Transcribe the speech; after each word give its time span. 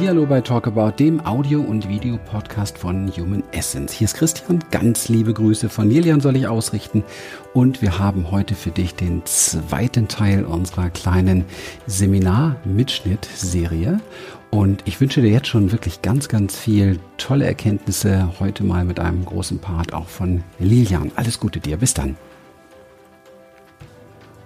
Hallihallo 0.00 0.24
bei 0.24 0.40
Talkabout, 0.40 0.92
dem 0.92 1.20
Audio- 1.26 1.60
und 1.60 1.86
Videopodcast 1.86 2.78
von 2.78 3.14
Human 3.18 3.42
Essence. 3.52 3.92
Hier 3.92 4.06
ist 4.06 4.14
Christian, 4.14 4.64
ganz 4.70 5.10
liebe 5.10 5.34
Grüße 5.34 5.68
von 5.68 5.90
Lilian 5.90 6.22
soll 6.22 6.36
ich 6.36 6.48
ausrichten 6.48 7.04
und 7.52 7.82
wir 7.82 7.98
haben 7.98 8.30
heute 8.30 8.54
für 8.54 8.70
dich 8.70 8.94
den 8.94 9.20
zweiten 9.26 10.08
Teil 10.08 10.46
unserer 10.46 10.88
kleinen 10.88 11.44
Seminar-Mitschnitt-Serie 11.86 14.00
und 14.48 14.82
ich 14.86 14.98
wünsche 15.02 15.20
dir 15.20 15.28
jetzt 15.28 15.48
schon 15.48 15.70
wirklich 15.70 16.00
ganz, 16.00 16.30
ganz 16.30 16.56
viel 16.56 16.98
tolle 17.18 17.44
Erkenntnisse 17.44 18.32
heute 18.40 18.64
mal 18.64 18.86
mit 18.86 18.98
einem 18.98 19.26
großen 19.26 19.58
Part 19.58 19.92
auch 19.92 20.08
von 20.08 20.42
Lilian. 20.58 21.12
Alles 21.16 21.38
Gute 21.38 21.60
dir, 21.60 21.76
bis 21.76 21.92
dann. 21.92 22.16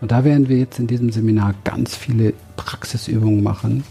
Und 0.01 0.11
da 0.11 0.25
werden 0.25 0.49
wir 0.49 0.59
jetzt 0.59 0.81
in 0.81 0.89
diesem 0.89 1.13
Seminar 1.13 1.55
ganz 1.63 1.95
viele 1.95 2.33
Praxisübungen 2.57 3.45
machen. 3.45 3.85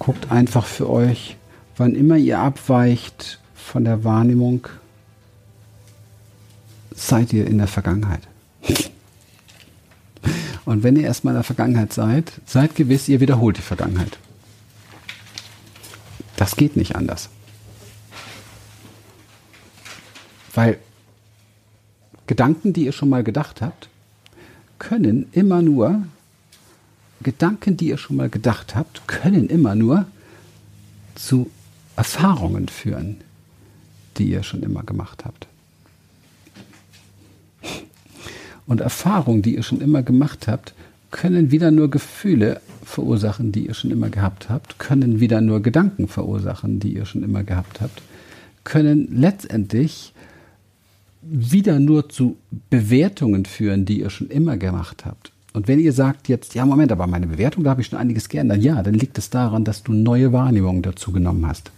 Guckt 0.00 0.32
einfach 0.32 0.66
für 0.66 0.90
euch, 0.90 1.36
wann 1.76 1.94
immer 1.94 2.16
ihr 2.16 2.40
abweicht 2.40 3.38
von 3.54 3.84
der 3.84 4.02
Wahrnehmung, 4.02 4.66
seid 6.92 7.32
ihr 7.32 7.46
in 7.46 7.58
der 7.58 7.68
Vergangenheit. 7.68 8.22
Und 10.64 10.82
wenn 10.82 10.96
ihr 10.96 11.04
erstmal 11.04 11.32
in 11.32 11.36
der 11.36 11.44
Vergangenheit 11.44 11.92
seid, 11.92 12.32
seid 12.46 12.74
gewiss, 12.74 13.08
ihr 13.08 13.20
wiederholt 13.20 13.58
die 13.58 13.62
Vergangenheit. 13.62 14.18
Das 16.36 16.56
geht 16.56 16.76
nicht 16.76 16.96
anders. 16.96 17.28
Weil 20.54 20.78
Gedanken, 22.26 22.72
die 22.72 22.86
ihr 22.86 22.92
schon 22.92 23.10
mal 23.10 23.22
gedacht 23.22 23.60
habt, 23.60 23.90
können 24.78 25.28
immer 25.32 25.60
nur, 25.60 26.02
Gedanken, 27.22 27.76
die 27.76 27.88
ihr 27.88 27.98
schon 27.98 28.16
mal 28.16 28.28
gedacht 28.28 28.74
habt, 28.74 29.06
können 29.06 29.48
immer 29.48 29.74
nur 29.74 30.06
zu 31.14 31.50
Erfahrungen 31.96 32.68
führen, 32.68 33.16
die 34.16 34.30
ihr 34.30 34.42
schon 34.42 34.62
immer 34.62 34.82
gemacht 34.82 35.24
habt. 35.24 35.46
Und 38.66 38.80
Erfahrungen, 38.80 39.42
die 39.42 39.56
ihr 39.56 39.62
schon 39.62 39.80
immer 39.80 40.02
gemacht 40.02 40.46
habt, 40.46 40.74
können 41.10 41.50
wieder 41.50 41.70
nur 41.70 41.90
Gefühle 41.90 42.60
verursachen, 42.84 43.52
die 43.52 43.66
ihr 43.66 43.74
schon 43.74 43.90
immer 43.90 44.10
gehabt 44.10 44.48
habt, 44.48 44.78
können 44.78 45.20
wieder 45.20 45.40
nur 45.40 45.60
Gedanken 45.60 46.08
verursachen, 46.08 46.80
die 46.80 46.94
ihr 46.94 47.04
schon 47.04 47.22
immer 47.22 47.42
gehabt 47.42 47.80
habt, 47.80 48.02
können 48.64 49.08
letztendlich 49.12 50.12
wieder 51.22 51.78
nur 51.78 52.08
zu 52.08 52.36
Bewertungen 52.70 53.44
führen, 53.44 53.84
die 53.84 54.00
ihr 54.00 54.10
schon 54.10 54.28
immer 54.28 54.56
gemacht 54.56 55.04
habt. 55.04 55.32
Und 55.52 55.66
wenn 55.66 55.80
ihr 55.80 55.92
sagt 55.92 56.28
jetzt, 56.28 56.54
ja, 56.54 56.64
Moment, 56.64 56.92
aber 56.92 57.06
meine 57.06 57.26
Bewertung, 57.26 57.64
da 57.64 57.70
habe 57.70 57.80
ich 57.80 57.88
schon 57.88 57.98
einiges 57.98 58.28
geändert, 58.28 58.62
ja, 58.62 58.82
dann 58.82 58.94
liegt 58.94 59.18
es 59.18 59.30
daran, 59.30 59.64
dass 59.64 59.82
du 59.82 59.92
neue 59.92 60.32
Wahrnehmungen 60.32 60.82
dazu 60.82 61.12
genommen 61.12 61.46
hast. 61.46 61.72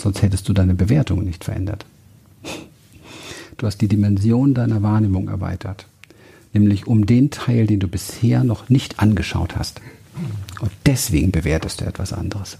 Sonst 0.00 0.22
hättest 0.22 0.48
du 0.48 0.52
deine 0.52 0.74
Bewertung 0.74 1.24
nicht 1.24 1.44
verändert. 1.44 1.84
Du 3.56 3.66
hast 3.66 3.82
die 3.82 3.88
Dimension 3.88 4.54
deiner 4.54 4.82
Wahrnehmung 4.82 5.28
erweitert. 5.28 5.84
Nämlich 6.54 6.86
um 6.86 7.04
den 7.04 7.30
Teil, 7.30 7.66
den 7.66 7.78
du 7.78 7.88
bisher 7.88 8.42
noch 8.42 8.70
nicht 8.70 9.00
angeschaut 9.00 9.54
hast. 9.54 9.82
Und 10.60 10.70
deswegen 10.86 11.30
bewertest 11.30 11.82
du 11.82 11.84
etwas 11.84 12.14
anderes. 12.14 12.56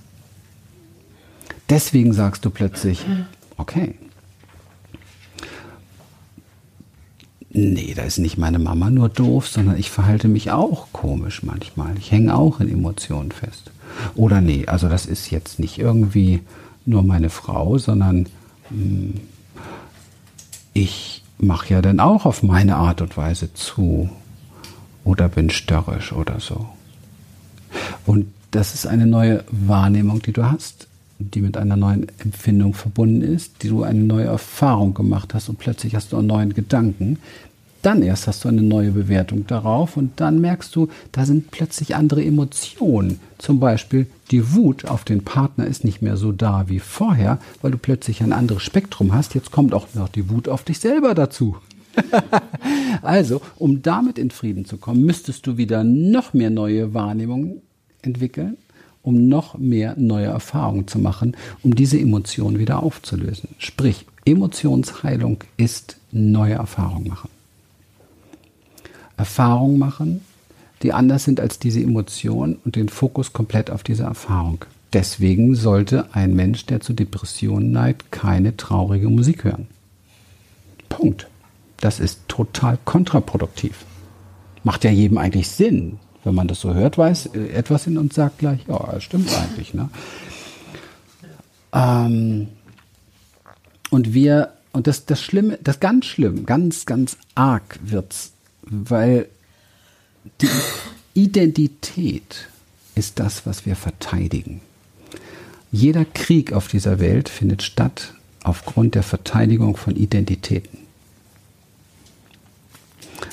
Deswegen 1.71 2.13
sagst 2.13 2.45
du 2.45 2.51
plötzlich, 2.51 3.07
okay, 3.57 3.95
nee, 7.51 7.95
da 7.95 8.03
ist 8.03 8.19
nicht 8.19 8.39
meine 8.39 8.59
Mama 8.59 8.91
nur 8.91 9.09
doof, 9.09 9.49
sondern 9.49 9.79
ich 9.79 9.91
verhalte 9.91 10.29
mich 10.29 10.51
auch 10.51 10.89
komisch 10.93 11.43
manchmal. 11.43 11.97
Ich 11.99 12.11
hänge 12.11 12.35
auch 12.35 12.61
in 12.61 12.71
Emotionen 12.71 13.33
fest. 13.33 13.71
Oder 14.15 14.41
nee, 14.41 14.67
also 14.67 14.89
das 14.89 15.07
ist 15.07 15.31
jetzt 15.31 15.59
nicht 15.59 15.79
irgendwie 15.79 16.41
nur 16.87 17.03
meine 17.03 17.31
Frau, 17.31 17.79
sondern 17.79 18.21
mh, 18.21 18.29
hm, 18.71 19.21
ich 20.73 21.23
mache 21.39 21.75
ja 21.75 21.83
dann 21.83 21.99
auch 21.99 22.27
auf 22.27 22.43
meine 22.43 22.77
Art 22.77 23.01
und 23.03 23.17
Weise 23.17 23.53
zu 23.55 24.09
oder 25.05 25.29
bin 25.29 25.51
störrisch 25.51 26.13
oder 26.13 26.39
so. 26.39 26.67
Und 28.07 28.27
das 28.53 28.75
ist 28.75 28.87
eine 28.87 29.07
neue 29.07 29.45
Wahrnehmung, 29.51 30.23
die 30.23 30.33
du 30.33 30.45
hast 30.45 30.87
die 31.21 31.41
mit 31.41 31.57
einer 31.57 31.77
neuen 31.77 32.07
Empfindung 32.19 32.75
verbunden 32.75 33.23
ist, 33.23 33.63
die 33.63 33.69
du 33.69 33.83
eine 33.83 34.01
neue 34.01 34.27
Erfahrung 34.27 34.95
gemacht 34.95 35.35
hast 35.35 35.49
und 35.49 35.59
plötzlich 35.59 35.95
hast 35.95 36.13
du 36.13 36.17
einen 36.17 36.27
neuen 36.27 36.55
Gedanken. 36.55 37.19
Dann 37.83 38.03
erst 38.03 38.27
hast 38.27 38.45
du 38.45 38.49
eine 38.49 38.63
neue 38.63 38.91
Bewertung 38.91 39.47
darauf 39.47 39.97
und 39.97 40.21
dann 40.21 40.41
merkst 40.41 40.75
du, 40.77 40.89
da 41.13 41.25
sind 41.25 41.51
plötzlich 41.51 41.97
andere 41.97 42.23
Emotionen. 42.25 43.21
Zum 43.39 43.59
Beispiel 43.59 44.07
die 44.31 44.53
Wut 44.55 44.85
auf 44.85 45.05
den 45.05 45.25
Partner 45.25 45.67
ist 45.67 45.85
nicht 45.85 46.03
mehr 46.03 46.17
so 46.17 46.33
da 46.33 46.69
wie 46.69 46.79
vorher, 46.79 47.39
weil 47.63 47.71
du 47.71 47.79
plötzlich 47.79 48.23
ein 48.23 48.33
anderes 48.33 48.63
Spektrum 48.63 49.15
hast. 49.15 49.35
Jetzt 49.35 49.51
kommt 49.51 49.73
auch 49.73 49.87
noch 49.95 50.09
die 50.09 50.29
Wut 50.29 50.49
auf 50.49 50.63
dich 50.63 50.79
selber 50.79 51.15
dazu. 51.15 51.57
also, 53.03 53.41
um 53.57 53.83
damit 53.83 54.19
in 54.19 54.31
Frieden 54.31 54.65
zu 54.65 54.77
kommen, 54.77 55.05
müsstest 55.05 55.47
du 55.47 55.57
wieder 55.57 55.83
noch 55.83 56.35
mehr 56.35 56.51
neue 56.51 56.95
Wahrnehmungen 56.95 57.63
entwickeln 58.03 58.57
um 59.03 59.29
noch 59.29 59.57
mehr 59.57 59.95
neue 59.97 60.27
Erfahrungen 60.27 60.87
zu 60.87 60.99
machen, 60.99 61.37
um 61.63 61.75
diese 61.75 61.99
Emotionen 61.99 62.59
wieder 62.59 62.83
aufzulösen. 62.83 63.49
Sprich, 63.59 64.07
Emotionsheilung 64.25 65.39
ist 65.57 65.97
neue 66.13 66.55
Erfahrungen 66.55 67.09
machen. 67.09 67.31
Erfahrungen 69.21 69.79
machen, 69.79 70.23
die 70.83 70.95
anders 70.95 71.25
sind 71.25 71.41
als 71.41 71.59
diese 71.59 71.81
Emotion 71.81 72.59
und 72.65 72.75
den 72.75 72.89
Fokus 72.89 73.35
komplett 73.35 73.71
auf 73.71 73.83
diese 73.83 74.05
Erfahrung. 74.05 74.65
Deswegen 74.95 75.55
sollte 75.55 76.15
ein 76.15 76.35
Mensch, 76.35 76.65
der 76.67 76.81
zu 76.81 76.95
Depressionen 76.95 77.71
neigt, 77.71 78.11
keine 78.11 78.57
traurige 78.57 79.09
Musik 79.09 79.45
hören. 79.45 79.69
Punkt. 80.89 81.29
Das 81.81 82.01
ist 82.01 82.29
total 82.29 82.79
kontraproduktiv. 82.85 83.85
Macht 84.65 84.85
ja 84.85 84.91
jedem 84.91 85.19
eigentlich 85.19 85.49
Sinn, 85.49 85.99
wenn 86.25 86.35
man 86.35 86.49
das 86.49 86.61
so 86.61 86.75
hört, 86.75 86.99
weiß 86.99 87.27
etwas 87.55 87.87
in 87.87 87.97
uns 87.97 88.15
sagt 88.15 88.39
gleich, 88.39 88.61
ja, 88.67 89.01
stimmt 89.01 89.31
eigentlich. 89.35 89.73
Ne? 89.75 89.89
Ähm, 91.73 92.49
und 93.91 94.15
wir, 94.15 94.53
und 94.73 94.87
das, 94.87 95.07
das 95.07 95.21
Schlimme, 95.23 95.59
das 95.63 95.81
ganz 95.81 96.07
schlimm, 96.07 96.47
ganz, 96.47 96.87
ganz 96.87 97.17
arg 97.35 97.79
wird's, 97.83 98.33
weil 98.63 99.29
die 100.41 100.49
Identität 101.15 102.49
ist 102.95 103.19
das, 103.19 103.47
was 103.47 103.67
wir 103.67 103.77
verteidigen. 103.77 104.61
Jeder 105.73 106.05
Krieg 106.05 106.53
auf 106.53 106.69
dieser 106.69 106.99
Welt 106.99 107.29
findet 107.29 107.63
statt 107.63 108.15
aufgrund 108.43 108.95
der 108.95 109.03
Verteidigung 109.03 109.77
von 109.77 109.97
Identitäten. 109.97 110.79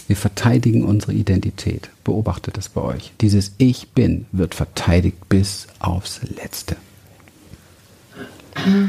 Wir 0.08 0.16
verteidigen 0.16 0.84
unsere 0.84 1.14
Identität. 1.14 1.90
Beobachtet 2.04 2.58
das 2.58 2.70
bei 2.70 2.82
euch. 2.82 3.12
Dieses 3.22 3.52
Ich 3.58 3.90
bin 3.90 4.26
wird 4.32 4.56
verteidigt 4.56 5.28
bis 5.30 5.68
aufs 5.80 6.22
Letzte. 6.24 6.78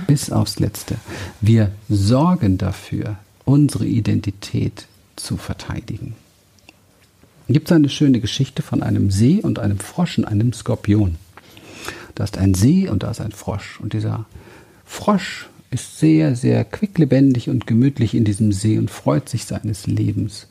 Bis 0.07 0.31
aufs 0.31 0.59
Letzte. 0.59 0.97
Wir 1.41 1.73
sorgen 1.89 2.59
dafür, 2.59 3.19
unsere 3.45 3.87
Identität 3.87 4.87
zu 5.17 5.37
verteidigen. 5.37 6.15
Gibt 7.51 7.71
es 7.71 7.75
eine 7.75 7.89
schöne 7.89 8.21
Geschichte 8.21 8.63
von 8.63 8.83
einem 8.83 9.11
See 9.11 9.41
und 9.43 9.59
einem 9.59 9.79
Frosch 9.79 10.19
und 10.19 10.27
einem 10.27 10.53
Skorpion. 10.53 11.17
Da 12.15 12.25
ist 12.25 12.37
ein 12.37 12.53
See 12.53 12.91
und 12.91 13.03
da 13.03 13.11
ist 13.11 13.23
ein 13.23 13.33
Frosch. 13.33 13.81
Und 13.81 13.95
dieser 13.95 14.27
Frosch 14.85 15.49
ist 15.71 15.99
sehr, 15.99 16.37
sehr 16.37 16.65
quicklebendig 16.65 17.49
und 17.49 17.67
gemütlich 17.67 18.15
in 18.15 18.25
diesem 18.25 18.53
See 18.53 18.77
und 18.77 18.91
freut 18.91 19.31
sich 19.31 19.47
seines 19.47 19.87
Lebens 19.87 20.47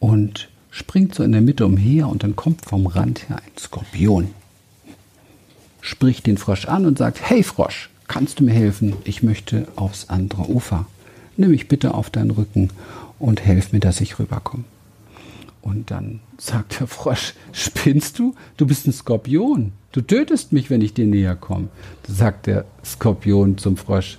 und 0.00 0.50
springt 0.70 1.14
so 1.14 1.22
in 1.22 1.32
der 1.32 1.40
Mitte 1.40 1.64
umher 1.64 2.08
und 2.08 2.22
dann 2.22 2.36
kommt 2.36 2.66
vom 2.66 2.86
Rand 2.86 3.30
her 3.30 3.36
ein 3.36 3.58
Skorpion. 3.58 4.28
Spricht 5.80 6.26
den 6.26 6.36
Frosch 6.36 6.66
an 6.66 6.84
und 6.84 6.98
sagt, 6.98 7.22
hey 7.22 7.42
Frosch, 7.42 7.88
kannst 8.06 8.40
du 8.40 8.44
mir 8.44 8.52
helfen? 8.52 8.94
Ich 9.04 9.22
möchte 9.22 9.66
aufs 9.76 10.10
andere 10.10 10.50
Ufer. 10.50 10.84
Nimm 11.38 11.52
mich 11.52 11.68
bitte 11.68 11.94
auf 11.94 12.10
deinen 12.10 12.32
Rücken 12.32 12.68
und 13.18 13.40
helf 13.40 13.72
mir, 13.72 13.80
dass 13.80 14.02
ich 14.02 14.18
rüberkomme. 14.18 14.64
Und 15.64 15.90
dann 15.90 16.20
sagt 16.36 16.78
der 16.78 16.86
Frosch, 16.86 17.32
spinnst 17.52 18.18
du? 18.18 18.34
Du 18.58 18.66
bist 18.66 18.86
ein 18.86 18.92
Skorpion. 18.92 19.72
Du 19.92 20.02
tötest 20.02 20.52
mich, 20.52 20.68
wenn 20.68 20.82
ich 20.82 20.92
dir 20.92 21.06
näher 21.06 21.36
komme. 21.36 21.68
Da 22.06 22.12
sagt 22.12 22.46
der 22.46 22.66
Skorpion 22.84 23.56
zum 23.56 23.78
Frosch, 23.78 24.18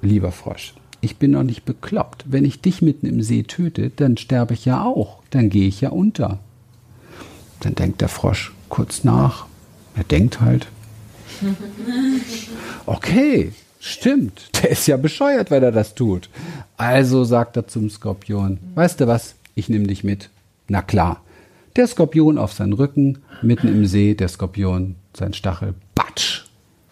lieber 0.00 0.32
Frosch, 0.32 0.74
ich 1.00 1.18
bin 1.18 1.30
noch 1.30 1.44
nicht 1.44 1.64
bekloppt. 1.64 2.24
Wenn 2.26 2.44
ich 2.44 2.62
dich 2.62 2.82
mitten 2.82 3.06
im 3.06 3.22
See 3.22 3.44
töte, 3.44 3.90
dann 3.94 4.16
sterbe 4.16 4.54
ich 4.54 4.64
ja 4.64 4.82
auch. 4.82 5.22
Dann 5.30 5.50
gehe 5.50 5.68
ich 5.68 5.80
ja 5.80 5.90
unter. 5.90 6.40
Dann 7.60 7.76
denkt 7.76 8.00
der 8.00 8.08
Frosch 8.08 8.52
kurz 8.68 9.04
nach. 9.04 9.46
Er 9.94 10.04
denkt 10.04 10.40
halt. 10.40 10.66
Okay, 12.84 13.52
stimmt. 13.78 14.50
Der 14.60 14.70
ist 14.70 14.88
ja 14.88 14.96
bescheuert, 14.96 15.52
weil 15.52 15.62
er 15.62 15.70
das 15.70 15.94
tut. 15.94 16.28
Also 16.76 17.22
sagt 17.22 17.56
er 17.56 17.68
zum 17.68 17.88
Skorpion, 17.90 18.58
weißt 18.74 19.00
du 19.00 19.06
was, 19.06 19.36
ich 19.54 19.68
nehme 19.68 19.86
dich 19.86 20.02
mit. 20.02 20.30
Na 20.68 20.82
klar. 20.82 21.22
Der 21.76 21.86
Skorpion 21.86 22.38
auf 22.38 22.52
seinen 22.52 22.74
Rücken, 22.74 23.22
mitten 23.40 23.68
im 23.68 23.86
See, 23.86 24.14
der 24.14 24.28
Skorpion, 24.28 24.96
sein 25.16 25.32
Stachel, 25.32 25.74
batsch, 25.94 26.44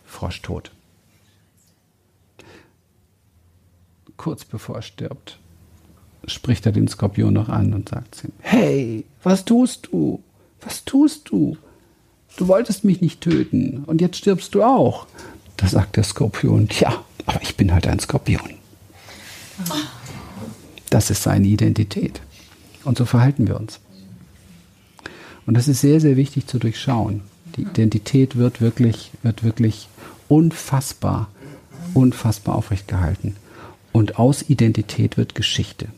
Frosch 0.06 0.40
tot. 0.42 0.70
Kurz 4.16 4.44
bevor 4.44 4.76
er 4.76 4.82
stirbt, 4.82 5.38
spricht 6.26 6.66
er 6.66 6.72
den 6.72 6.88
Skorpion 6.88 7.34
noch 7.34 7.48
an 7.48 7.74
und 7.74 7.90
sagt 7.90 8.24
ihm, 8.24 8.32
hey, 8.40 9.04
was 9.22 9.44
tust 9.44 9.88
du? 9.90 10.22
Was 10.60 10.84
tust 10.84 11.30
du? 11.30 11.56
Du 12.36 12.48
wolltest 12.48 12.84
mich 12.84 13.00
nicht 13.00 13.20
töten 13.20 13.84
und 13.86 14.00
jetzt 14.00 14.16
stirbst 14.16 14.54
du 14.54 14.62
auch. 14.62 15.06
Da 15.56 15.66
sagt 15.66 15.96
der 15.96 16.04
Skorpion, 16.04 16.68
tja, 16.68 17.04
aber 17.26 17.42
ich 17.42 17.56
bin 17.56 17.72
halt 17.72 17.86
ein 17.86 17.98
Skorpion. 17.98 18.54
Das 20.90 21.10
ist 21.10 21.22
seine 21.22 21.46
Identität. 21.46 22.20
Und 22.84 22.98
so 22.98 23.04
verhalten 23.04 23.46
wir 23.46 23.58
uns. 23.58 23.80
Und 25.46 25.54
das 25.54 25.68
ist 25.68 25.80
sehr, 25.80 26.00
sehr 26.00 26.16
wichtig 26.16 26.46
zu 26.46 26.58
durchschauen. 26.58 27.22
Die 27.56 27.62
Identität 27.62 28.36
wird 28.36 28.60
wirklich, 28.60 29.10
wird 29.22 29.42
wirklich 29.42 29.88
unfassbar, 30.28 31.28
unfassbar 31.94 32.54
aufrecht 32.54 32.88
gehalten. 32.88 33.36
Und 33.92 34.18
aus 34.18 34.48
Identität 34.48 35.16
wird 35.16 35.34
Geschichte. 35.34 35.88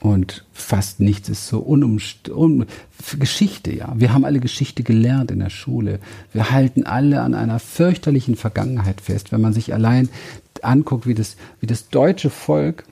Und 0.00 0.44
fast 0.52 1.00
nichts 1.00 1.30
ist 1.30 1.46
so 1.46 1.60
unumst 1.60 2.28
un 2.28 2.66
Geschichte, 3.18 3.72
ja. 3.72 3.94
Wir 3.96 4.12
haben 4.12 4.26
alle 4.26 4.40
Geschichte 4.40 4.82
gelernt 4.82 5.30
in 5.30 5.38
der 5.38 5.48
Schule. 5.48 5.98
Wir 6.32 6.50
halten 6.50 6.84
alle 6.84 7.22
an 7.22 7.32
einer 7.32 7.58
fürchterlichen 7.58 8.36
Vergangenheit 8.36 9.00
fest. 9.00 9.32
Wenn 9.32 9.40
man 9.40 9.54
sich 9.54 9.72
allein 9.72 10.10
anguckt, 10.60 11.06
wie 11.06 11.14
das, 11.14 11.36
wie 11.60 11.66
das 11.66 11.88
deutsche 11.88 12.28
Volk 12.28 12.84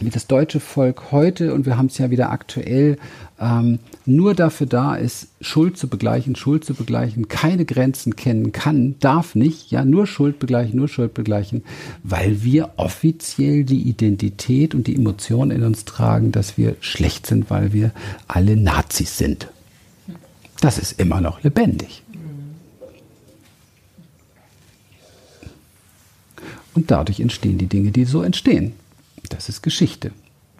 wie 0.00 0.10
das 0.10 0.26
deutsche 0.26 0.60
Volk 0.60 1.10
heute, 1.10 1.54
und 1.54 1.66
wir 1.66 1.76
haben 1.76 1.86
es 1.86 1.98
ja 1.98 2.10
wieder 2.10 2.30
aktuell, 2.30 2.98
ähm, 3.40 3.78
nur 4.06 4.34
dafür 4.34 4.66
da 4.66 4.94
ist, 4.94 5.28
Schuld 5.40 5.76
zu 5.76 5.88
begleichen, 5.88 6.36
Schuld 6.36 6.64
zu 6.64 6.74
begleichen, 6.74 7.28
keine 7.28 7.64
Grenzen 7.64 8.16
kennen 8.16 8.52
kann, 8.52 8.96
darf 9.00 9.34
nicht, 9.34 9.70
ja, 9.70 9.84
nur 9.84 10.06
Schuld 10.06 10.38
begleichen, 10.38 10.76
nur 10.76 10.88
Schuld 10.88 11.14
begleichen, 11.14 11.64
weil 12.02 12.42
wir 12.42 12.70
offiziell 12.76 13.64
die 13.64 13.82
Identität 13.82 14.74
und 14.74 14.86
die 14.86 14.96
Emotionen 14.96 15.50
in 15.50 15.64
uns 15.64 15.84
tragen, 15.84 16.32
dass 16.32 16.56
wir 16.56 16.76
schlecht 16.80 17.26
sind, 17.26 17.50
weil 17.50 17.72
wir 17.72 17.92
alle 18.28 18.56
Nazis 18.56 19.18
sind. 19.18 19.48
Das 20.60 20.78
ist 20.78 21.00
immer 21.00 21.20
noch 21.20 21.42
lebendig. 21.42 22.02
Und 26.74 26.90
dadurch 26.92 27.18
entstehen 27.18 27.58
die 27.58 27.66
Dinge, 27.66 27.90
die 27.90 28.04
so 28.04 28.22
entstehen. 28.22 28.72
Das 29.28 29.48
ist 29.48 29.62
Geschichte. 29.62 30.12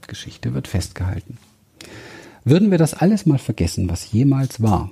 Geschichte 0.07 0.55
wird 0.55 0.69
festgehalten. 0.69 1.39
Würden 2.45 2.71
wir 2.71 2.79
das 2.79 2.95
alles 2.95 3.27
mal 3.27 3.39
vergessen, 3.39 3.91
was 3.91 4.11
jemals 4.11 4.63
war, 4.63 4.91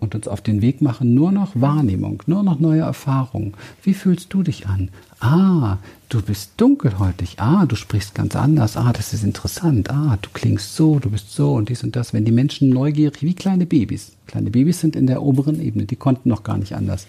und 0.00 0.14
uns 0.14 0.28
auf 0.28 0.40
den 0.40 0.62
Weg 0.62 0.80
machen, 0.80 1.14
nur 1.14 1.32
noch 1.32 1.52
Wahrnehmung, 1.54 2.22
nur 2.26 2.42
noch 2.42 2.60
neue 2.60 2.82
Erfahrungen. 2.82 3.54
Wie 3.82 3.94
fühlst 3.94 4.32
du 4.32 4.42
dich 4.42 4.66
an? 4.66 4.90
Ah, 5.20 5.78
du 6.08 6.22
bist 6.22 6.52
dunkelhäutig. 6.56 7.40
Ah, 7.40 7.66
du 7.66 7.74
sprichst 7.74 8.14
ganz 8.14 8.36
anders. 8.36 8.76
Ah, 8.76 8.92
das 8.92 9.12
ist 9.12 9.24
interessant. 9.24 9.90
Ah, 9.90 10.16
du 10.22 10.30
klingst 10.32 10.76
so, 10.76 10.98
du 10.98 11.10
bist 11.10 11.32
so 11.32 11.54
und 11.54 11.68
dies 11.68 11.82
und 11.82 11.96
das. 11.96 12.12
Wenn 12.12 12.24
die 12.24 12.32
Menschen 12.32 12.70
neugierig, 12.70 13.22
wie 13.22 13.34
kleine 13.34 13.66
Babys. 13.66 14.12
Kleine 14.26 14.50
Babys 14.50 14.80
sind 14.80 14.94
in 14.94 15.06
der 15.06 15.22
oberen 15.22 15.60
Ebene, 15.60 15.84
die 15.84 15.96
konnten 15.96 16.28
noch 16.28 16.44
gar 16.44 16.58
nicht 16.58 16.74
anders. 16.74 17.06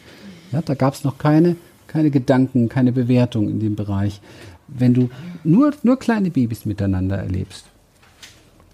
Ja, 0.52 0.62
da 0.63 0.74
gab 0.74 0.95
es 0.95 1.04
noch 1.04 1.19
keine, 1.19 1.56
keine 1.86 2.10
Gedanken, 2.10 2.69
keine 2.69 2.92
Bewertung 2.92 3.50
in 3.50 3.60
dem 3.60 3.75
Bereich 3.75 4.19
wenn 4.77 4.94
du 4.94 5.10
nur, 5.44 5.74
nur 5.83 6.00
kleine 6.00 6.30
Babys 6.30 6.66
miteinander 6.66 7.18
erlebst. 7.18 7.66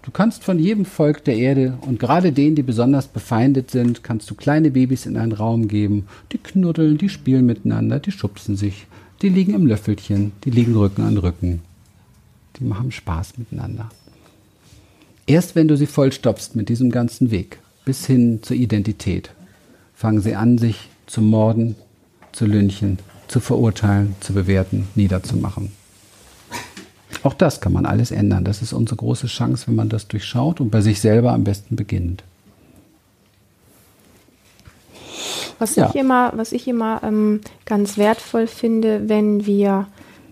Du 0.02 0.12
kannst 0.12 0.44
von 0.44 0.60
jedem 0.60 0.84
Volk 0.84 1.24
der 1.24 1.36
Erde 1.36 1.78
und 1.80 1.98
gerade 1.98 2.30
denen, 2.30 2.54
die 2.54 2.62
besonders 2.62 3.08
befeindet 3.08 3.72
sind, 3.72 4.04
kannst 4.04 4.30
du 4.30 4.36
kleine 4.36 4.70
Babys 4.70 5.04
in 5.04 5.16
einen 5.16 5.32
Raum 5.32 5.66
geben. 5.66 6.06
Die 6.30 6.38
knuddeln, 6.38 6.96
die 6.96 7.08
spielen 7.08 7.44
miteinander, 7.44 7.98
die 7.98 8.12
schubsen 8.12 8.56
sich, 8.56 8.86
die 9.20 9.28
liegen 9.28 9.52
im 9.52 9.66
Löffelchen, 9.66 10.30
die 10.44 10.50
liegen 10.50 10.76
Rücken 10.76 11.02
an 11.02 11.18
Rücken. 11.18 11.60
Die 12.60 12.64
machen 12.64 12.92
Spaß 12.92 13.36
miteinander. 13.36 13.90
Erst 15.26 15.56
wenn 15.56 15.66
du 15.66 15.76
sie 15.76 15.86
vollstopfst 15.86 16.54
mit 16.54 16.68
diesem 16.68 16.92
ganzen 16.92 17.32
Weg 17.32 17.58
bis 17.84 18.06
hin 18.06 18.40
zur 18.42 18.56
Identität, 18.56 19.30
fangen 19.92 20.20
sie 20.20 20.36
an, 20.36 20.56
sich 20.56 20.88
zu 21.06 21.20
morden, 21.20 21.74
zu 22.30 22.46
lynchen, 22.46 23.00
zu 23.26 23.40
verurteilen, 23.40 24.14
zu 24.20 24.34
bewerten, 24.34 24.86
niederzumachen. 24.94 25.72
Auch 27.26 27.34
das 27.34 27.60
kann 27.60 27.72
man 27.72 27.86
alles 27.86 28.12
ändern. 28.12 28.44
Das 28.44 28.62
ist 28.62 28.72
unsere 28.72 28.94
große 28.98 29.26
Chance, 29.26 29.66
wenn 29.66 29.74
man 29.74 29.88
das 29.88 30.06
durchschaut 30.06 30.60
und 30.60 30.70
bei 30.70 30.80
sich 30.80 31.00
selber 31.00 31.32
am 31.32 31.42
besten 31.42 31.74
beginnt. 31.74 32.22
Was 35.58 35.74
ja. 35.74 35.88
ich 35.88 35.96
immer, 35.96 36.32
was 36.36 36.52
ich 36.52 36.68
immer 36.68 37.00
ähm, 37.02 37.40
ganz 37.64 37.98
wertvoll 37.98 38.46
finde, 38.46 39.08
wenn 39.08 39.44
wir 39.44 39.88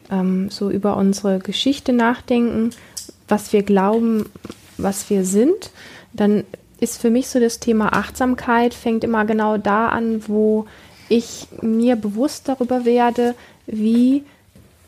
ähm, 0.08 0.50
so 0.50 0.70
über 0.70 0.96
unsere 0.96 1.40
Geschichte 1.40 1.92
nachdenken, 1.92 2.70
was 3.26 3.52
wir 3.52 3.64
glauben, 3.64 4.26
was 4.78 5.10
wir 5.10 5.24
sind, 5.24 5.72
dann 6.12 6.44
ist 6.78 7.00
für 7.00 7.10
mich 7.10 7.26
so 7.26 7.40
das 7.40 7.58
Thema 7.58 7.92
Achtsamkeit 7.92 8.72
fängt 8.72 9.02
immer 9.02 9.24
genau 9.24 9.56
da 9.58 9.88
an, 9.88 10.28
wo 10.28 10.66
ich 11.08 11.48
mir 11.60 11.96
bewusst 11.96 12.46
darüber 12.46 12.84
werde, 12.84 13.34
wie 13.66 14.22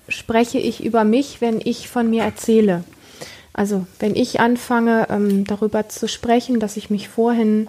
spreche 0.09 0.59
ich 0.59 0.85
über 0.85 1.05
mich, 1.05 1.41
wenn 1.41 1.61
ich 1.63 1.89
von 1.89 2.09
mir 2.11 2.23
erzähle. 2.23 2.85
Also 3.53 3.87
wenn 3.99 4.15
ich 4.15 4.41
anfange 4.41 5.07
ähm, 5.11 5.45
darüber 5.45 5.89
zu 5.89 6.09
sprechen, 6.09 6.61
dass 6.61 6.77
ich 6.77 6.91
mich 6.91 7.09
vorhin 7.09 7.69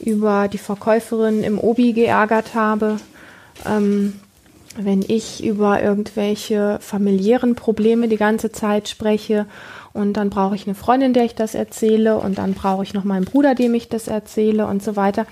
über 0.00 0.48
die 0.48 0.58
Verkäuferin 0.58 1.42
im 1.42 1.58
Obi 1.58 1.92
geärgert 1.92 2.54
habe, 2.54 2.96
ähm, 3.64 4.20
wenn 4.76 5.02
ich 5.06 5.44
über 5.44 5.82
irgendwelche 5.82 6.78
familiären 6.80 7.54
Probleme 7.54 8.08
die 8.08 8.16
ganze 8.16 8.52
Zeit 8.52 8.88
spreche 8.88 9.46
und 9.92 10.14
dann 10.14 10.30
brauche 10.30 10.54
ich 10.54 10.66
eine 10.66 10.74
Freundin, 10.74 11.12
der 11.12 11.24
ich 11.24 11.34
das 11.34 11.54
erzähle 11.54 12.18
und 12.18 12.38
dann 12.38 12.54
brauche 12.54 12.82
ich 12.82 12.94
noch 12.94 13.04
meinen 13.04 13.24
Bruder, 13.24 13.54
dem 13.54 13.74
ich 13.74 13.88
das 13.88 14.06
erzähle 14.08 14.66
und 14.66 14.82
so 14.82 14.96
weiter. 14.96 15.26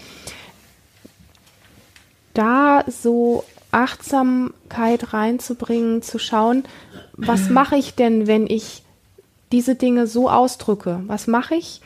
Da 2.35 2.85
so 2.89 3.45
Achtsamkeit 3.77 5.13
reinzubringen, 5.13 6.03
zu 6.03 6.19
schauen, 6.19 6.65
was 7.13 7.51
mache 7.51 7.77
ich 7.77 7.95
denn, 7.95 8.27
wenn 8.27 8.47
ich 8.47 8.83
diese 9.53 9.75
Dinge 9.75 10.07
so 10.07 10.31
ausdrücke? 10.31 11.03
Was 11.07 11.27
mache 11.27 11.55
ich 11.57 11.81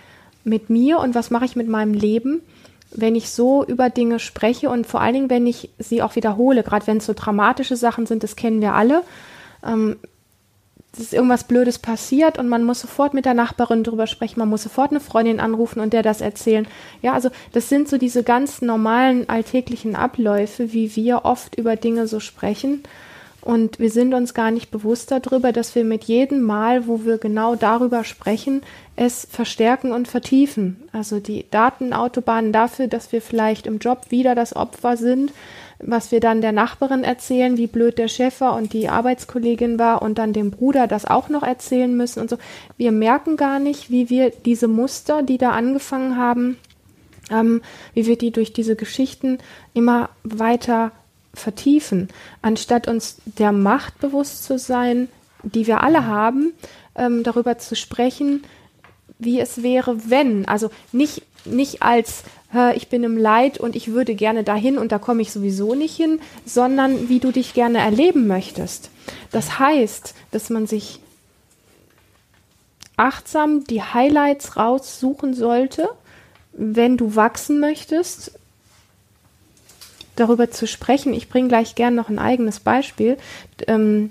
mit 0.45 0.71
mir 0.71 1.01
und 1.01 1.15
was 1.15 1.31
mache 1.31 1.45
ich 1.45 1.57
mit 1.57 1.69
meinem 1.69 1.93
Leben, 1.93 2.41
wenn 2.93 3.15
ich 3.15 3.31
so 3.31 3.65
über 3.65 3.91
Dinge 3.91 4.19
spreche 4.19 4.71
und 4.71 4.87
vor 4.87 5.01
allen 5.01 5.15
Dingen, 5.15 5.31
wenn 5.31 5.47
ich 5.47 5.71
sie 5.79 6.03
auch 6.03 6.17
wiederhole, 6.17 6.63
gerade 6.63 6.87
wenn 6.87 6.99
es 6.99 7.07
so 7.07 7.13
dramatische 7.15 7.77
Sachen 7.77 8.07
sind, 8.07 8.23
das 8.23 8.37
kennen 8.37 8.61
wir 8.61 8.75
alle. 8.75 9.03
Ähm, 9.65 9.97
es 10.93 10.99
ist 10.99 11.15
irgendwas 11.15 11.45
Blödes 11.45 11.79
passiert 11.79 12.39
und 12.39 12.49
man 12.49 12.65
muss 12.65 12.81
sofort 12.81 13.15
mit 13.15 13.25
der 13.25 13.35
Nachbarin 13.35 13.85
drüber 13.85 14.07
sprechen, 14.07 14.41
man 14.41 14.49
muss 14.49 14.65
sofort 14.65 14.91
eine 14.91 15.01
Freundin 15.01 15.39
anrufen 15.39 15.81
und 15.81 15.93
der 15.93 16.03
das 16.03 16.21
erzählen. 16.21 16.67
Ja, 17.01 17.13
also 17.13 17.31
das 17.53 17.69
sind 17.69 17.89
so 17.89 17.97
diese 17.97 18.25
ganz 18.25 18.61
normalen 18.61 19.29
alltäglichen 19.29 19.95
Abläufe, 19.95 20.73
wie 20.73 20.97
wir 20.97 21.25
oft 21.25 21.57
über 21.57 21.77
Dinge 21.77 22.09
so 22.09 22.19
sprechen. 22.19 22.83
Und 23.43 23.79
wir 23.79 23.91
sind 23.91 24.13
uns 24.13 24.35
gar 24.35 24.51
nicht 24.51 24.71
bewusst 24.71 25.11
darüber, 25.11 25.53
dass 25.53 25.75
wir 25.75 25.85
mit 25.85 26.05
jedem 26.05 26.43
Mal, 26.43 26.87
wo 26.87 27.05
wir 27.05 27.17
genau 27.17 27.55
darüber 27.55 28.05
sprechen, 28.05 28.63
es 28.97 29.27
verstärken 29.31 29.93
und 29.93 30.09
vertiefen. 30.09 30.83
Also 30.93 31.21
die 31.21 31.47
Datenautobahnen 31.51 32.53
dafür, 32.53 32.87
dass 32.87 33.13
wir 33.13 33.23
vielleicht 33.23 33.67
im 33.67 33.79
Job 33.79 34.11
wieder 34.11 34.35
das 34.35 34.55
Opfer 34.55 34.99
sind, 34.99 35.33
was 35.83 36.13
wir 36.13 36.21
dann 36.21 36.41
der 36.41 36.53
Nachbarin 36.53 37.05
erzählen, 37.05 37.57
wie 37.57 37.67
blöd 37.67 37.99
der 37.99 38.09
Chef 38.09 38.41
war 38.41 38.57
und 38.57 38.73
die 38.73 38.89
Arbeitskollegin 38.89 39.79
war 39.79 40.03
und 40.03 40.19
dann 40.19 40.33
dem 40.33 40.51
Bruder 40.51 40.87
das 40.87 41.05
auch 41.05 41.29
noch 41.29 41.43
erzählen 41.43 41.97
müssen 41.97 42.21
und 42.21 42.31
so. 42.31 42.39
Wir 42.77 42.93
merken 42.93 43.37
gar 43.37 43.59
nicht, 43.59 43.91
wie 43.91 44.11
wir 44.11 44.31
diese 44.31 44.69
Muster, 44.69 45.23
die 45.23 45.39
da 45.39 45.51
angefangen 45.51 46.17
haben, 46.17 46.59
ähm, 47.31 47.63
wie 47.95 48.07
wir 48.07 48.19
die 48.19 48.31
durch 48.31 48.53
diese 48.53 48.77
Geschichten 48.77 49.39
immer 49.73 50.11
weiter 50.23 50.93
vertiefen, 51.33 52.09
anstatt 52.43 52.89
uns 52.89 53.19
der 53.25 53.53
Macht 53.53 54.01
bewusst 54.01 54.45
zu 54.45 54.59
sein, 54.59 55.09
die 55.43 55.67
wir 55.67 55.83
alle 55.83 56.07
haben, 56.07 56.53
ähm, 56.95 57.23
darüber 57.23 57.59
zu 57.59 57.77
sprechen, 57.77 58.43
wie 59.19 59.39
es 59.39 59.63
wäre, 59.63 60.11
wenn, 60.11 60.47
also 60.49 60.71
nicht, 60.93 61.23
nicht 61.45 61.83
als 61.83 62.25
ich 62.75 62.89
bin 62.89 63.05
im 63.05 63.17
Leid 63.17 63.59
und 63.59 63.77
ich 63.77 63.89
würde 63.89 64.15
gerne 64.15 64.43
dahin 64.43 64.79
und 64.79 64.93
da 64.93 64.99
komme 64.99 65.23
ich 65.23 65.33
sowieso 65.33 65.75
nicht 65.75 65.97
hin, 65.97 66.21
sondern 66.45 67.09
wie 67.09 67.21
du 67.21 67.31
dich 67.31 67.55
gerne 67.55 67.79
erleben 67.79 68.27
möchtest. 68.27 68.91
Das 69.31 69.59
heißt, 69.59 70.15
dass 70.33 70.51
man 70.51 70.67
sich 70.67 71.01
achtsam 72.97 73.65
die 73.65 73.83
Highlights 73.83 74.57
raussuchen 74.57 75.35
sollte, 75.35 75.89
wenn 76.53 76.97
du 76.97 77.15
wachsen 77.15 77.61
möchtest, 77.61 78.33
darüber 80.17 80.51
zu 80.51 80.67
sprechen. 80.67 81.15
Ich 81.15 81.29
bringe 81.29 81.49
gleich 81.49 81.75
gern 81.75 81.95
noch 81.95 82.09
ein 82.09 82.19
eigenes 82.19 82.61
Beispiel, 82.61 83.17
ähm, 83.67 84.11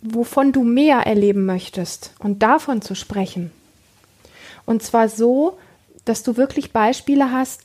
wovon 0.00 0.52
du 0.52 0.62
mehr 0.62 1.00
erleben 1.00 1.46
möchtest 1.46 2.12
und 2.18 2.42
davon 2.42 2.80
zu 2.80 2.94
sprechen. 2.94 3.50
Und 4.64 4.82
zwar 4.82 5.08
so, 5.08 5.58
dass 6.04 6.22
du 6.22 6.36
wirklich 6.36 6.72
Beispiele 6.72 7.32
hast, 7.32 7.62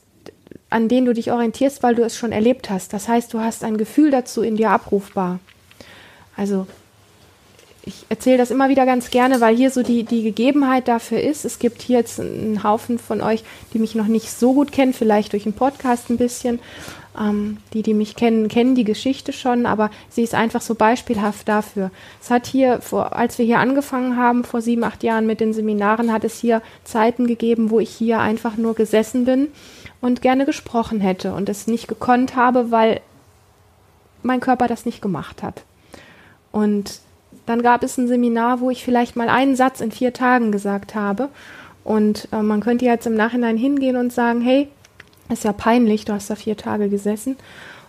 an 0.70 0.88
denen 0.88 1.06
du 1.06 1.14
dich 1.14 1.32
orientierst, 1.32 1.82
weil 1.82 1.94
du 1.94 2.02
es 2.02 2.16
schon 2.16 2.32
erlebt 2.32 2.70
hast. 2.70 2.92
Das 2.92 3.08
heißt, 3.08 3.34
du 3.34 3.40
hast 3.40 3.64
ein 3.64 3.76
Gefühl 3.76 4.10
dazu 4.10 4.42
in 4.42 4.56
dir 4.56 4.70
abrufbar. 4.70 5.40
Also 6.36 6.66
ich 7.84 8.06
erzähle 8.08 8.38
das 8.38 8.50
immer 8.50 8.68
wieder 8.68 8.86
ganz 8.86 9.10
gerne, 9.10 9.40
weil 9.40 9.56
hier 9.56 9.70
so 9.70 9.82
die, 9.82 10.04
die 10.04 10.22
Gegebenheit 10.22 10.86
dafür 10.86 11.20
ist. 11.20 11.44
Es 11.44 11.58
gibt 11.58 11.82
hier 11.82 11.98
jetzt 11.98 12.20
einen 12.20 12.62
Haufen 12.62 12.98
von 12.98 13.20
euch, 13.20 13.42
die 13.72 13.78
mich 13.78 13.94
noch 13.94 14.06
nicht 14.06 14.30
so 14.30 14.52
gut 14.52 14.70
kennen, 14.70 14.92
vielleicht 14.92 15.32
durch 15.32 15.44
den 15.44 15.54
Podcast 15.54 16.10
ein 16.10 16.18
bisschen. 16.18 16.60
Ähm, 17.18 17.58
die, 17.72 17.82
die 17.82 17.94
mich 17.94 18.14
kennen, 18.14 18.46
kennen 18.48 18.76
die 18.76 18.84
Geschichte 18.84 19.32
schon, 19.32 19.66
aber 19.66 19.90
sie 20.08 20.22
ist 20.22 20.34
einfach 20.34 20.60
so 20.60 20.76
beispielhaft 20.76 21.48
dafür. 21.48 21.90
Es 22.22 22.30
hat 22.30 22.46
hier, 22.46 22.80
vor, 22.80 23.16
als 23.16 23.36
wir 23.38 23.44
hier 23.44 23.58
angefangen 23.58 24.16
haben, 24.16 24.44
vor 24.44 24.60
sieben, 24.60 24.84
acht 24.84 25.02
Jahren 25.02 25.26
mit 25.26 25.40
den 25.40 25.52
Seminaren, 25.52 26.12
hat 26.12 26.22
es 26.22 26.38
hier 26.38 26.62
Zeiten 26.84 27.26
gegeben, 27.26 27.70
wo 27.70 27.80
ich 27.80 27.90
hier 27.90 28.20
einfach 28.20 28.56
nur 28.56 28.74
gesessen 28.74 29.24
bin 29.24 29.48
und 30.00 30.22
gerne 30.22 30.46
gesprochen 30.46 31.00
hätte 31.00 31.34
und 31.34 31.48
es 31.48 31.66
nicht 31.66 31.88
gekonnt 31.88 32.36
habe, 32.36 32.70
weil 32.70 33.00
mein 34.22 34.40
Körper 34.40 34.68
das 34.68 34.86
nicht 34.86 35.02
gemacht 35.02 35.42
hat. 35.42 35.64
Und 36.52 37.00
dann 37.46 37.62
gab 37.62 37.82
es 37.82 37.98
ein 37.98 38.06
Seminar, 38.06 38.60
wo 38.60 38.70
ich 38.70 38.84
vielleicht 38.84 39.16
mal 39.16 39.28
einen 39.28 39.56
Satz 39.56 39.80
in 39.80 39.90
vier 39.90 40.12
Tagen 40.12 40.52
gesagt 40.52 40.94
habe. 40.94 41.28
Und 41.82 42.28
äh, 42.32 42.42
man 42.42 42.60
könnte 42.60 42.84
jetzt 42.84 43.06
im 43.06 43.14
Nachhinein 43.14 43.56
hingehen 43.56 43.96
und 43.96 44.12
sagen, 44.12 44.40
hey, 44.40 44.68
ist 45.30 45.44
ja 45.44 45.52
peinlich, 45.52 46.04
du 46.04 46.12
hast 46.12 46.30
da 46.30 46.34
vier 46.34 46.56
Tage 46.56 46.88
gesessen 46.88 47.36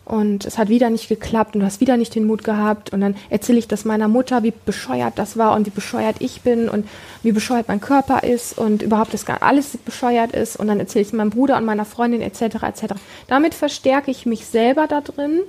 und 0.05 0.45
es 0.45 0.57
hat 0.57 0.69
wieder 0.69 0.89
nicht 0.89 1.07
geklappt 1.09 1.55
und 1.55 1.61
du 1.61 1.65
hast 1.65 1.79
wieder 1.79 1.95
nicht 1.95 2.15
den 2.15 2.25
Mut 2.25 2.43
gehabt 2.43 2.91
und 2.91 3.01
dann 3.01 3.15
erzähle 3.29 3.59
ich 3.59 3.67
das 3.67 3.85
meiner 3.85 4.07
Mutter, 4.07 4.43
wie 4.43 4.53
bescheuert 4.65 5.13
das 5.15 5.37
war 5.37 5.55
und 5.55 5.67
wie 5.67 5.71
bescheuert 5.71 6.17
ich 6.19 6.41
bin 6.41 6.69
und 6.69 6.87
wie 7.23 7.31
bescheuert 7.31 7.67
mein 7.67 7.81
Körper 7.81 8.23
ist 8.23 8.57
und 8.57 8.81
überhaupt 8.81 9.13
das 9.13 9.25
alles 9.27 9.77
bescheuert 9.77 10.33
ist 10.33 10.57
und 10.57 10.67
dann 10.67 10.79
erzähle 10.79 11.03
ich 11.03 11.07
es 11.09 11.13
meinem 11.13 11.29
Bruder 11.29 11.57
und 11.57 11.65
meiner 11.65 11.85
Freundin 11.85 12.21
etc. 12.21 12.63
etc. 12.63 12.93
Damit 13.27 13.53
verstärke 13.53 14.11
ich 14.11 14.25
mich 14.25 14.45
selber 14.45 14.87
da 14.87 15.01
drin 15.01 15.41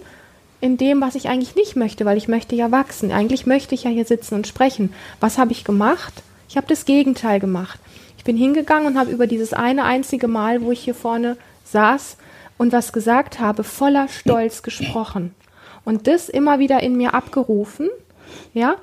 in 0.61 0.77
dem, 0.77 1.01
was 1.01 1.17
ich 1.17 1.29
eigentlich 1.29 1.57
nicht 1.57 1.75
möchte, 1.75 2.05
weil 2.05 2.17
ich 2.17 2.29
möchte 2.29 2.55
ja 2.55 2.71
wachsen. 2.71 3.11
Eigentlich 3.11 3.47
möchte 3.47 3.75
ich 3.75 3.83
ja 3.83 3.91
hier 3.91 4.05
sitzen 4.05 4.37
und 4.37 4.47
sprechen. 4.47 4.93
Was 5.19 5.39
habe 5.39 5.51
ich 5.51 5.65
gemacht? 5.65 6.23
Ich 6.49 6.57
habe 6.57 6.69
das 6.69 6.85
Gegenteil 6.85 7.41
gemacht. 7.41 7.81
Ich 8.17 8.25
bin 8.25 8.37
hingegangen 8.37 8.87
und 8.87 8.99
habe 8.99 9.11
über 9.11 9.27
dieses 9.27 9.53
eine 9.53 9.83
einzige 9.83 10.29
Mal, 10.29 10.63
wo 10.63 10.71
ich 10.71 10.81
hier 10.81 10.95
vorne 10.95 11.37
saß 11.73 12.17
und 12.59 12.73
was 12.73 12.93
gesagt 12.93 13.41
habe, 13.41 13.65
voller 13.65 14.09
Stolz 14.09 14.63
gesprochen. 14.63 15.35
Und 15.85 16.07
das 16.07 16.29
immer 16.29 16.59
wieder 16.59 16.83
in 16.83 16.97
mir 16.97 17.15
abgerufen, 17.15 17.89
ja, 18.55 18.77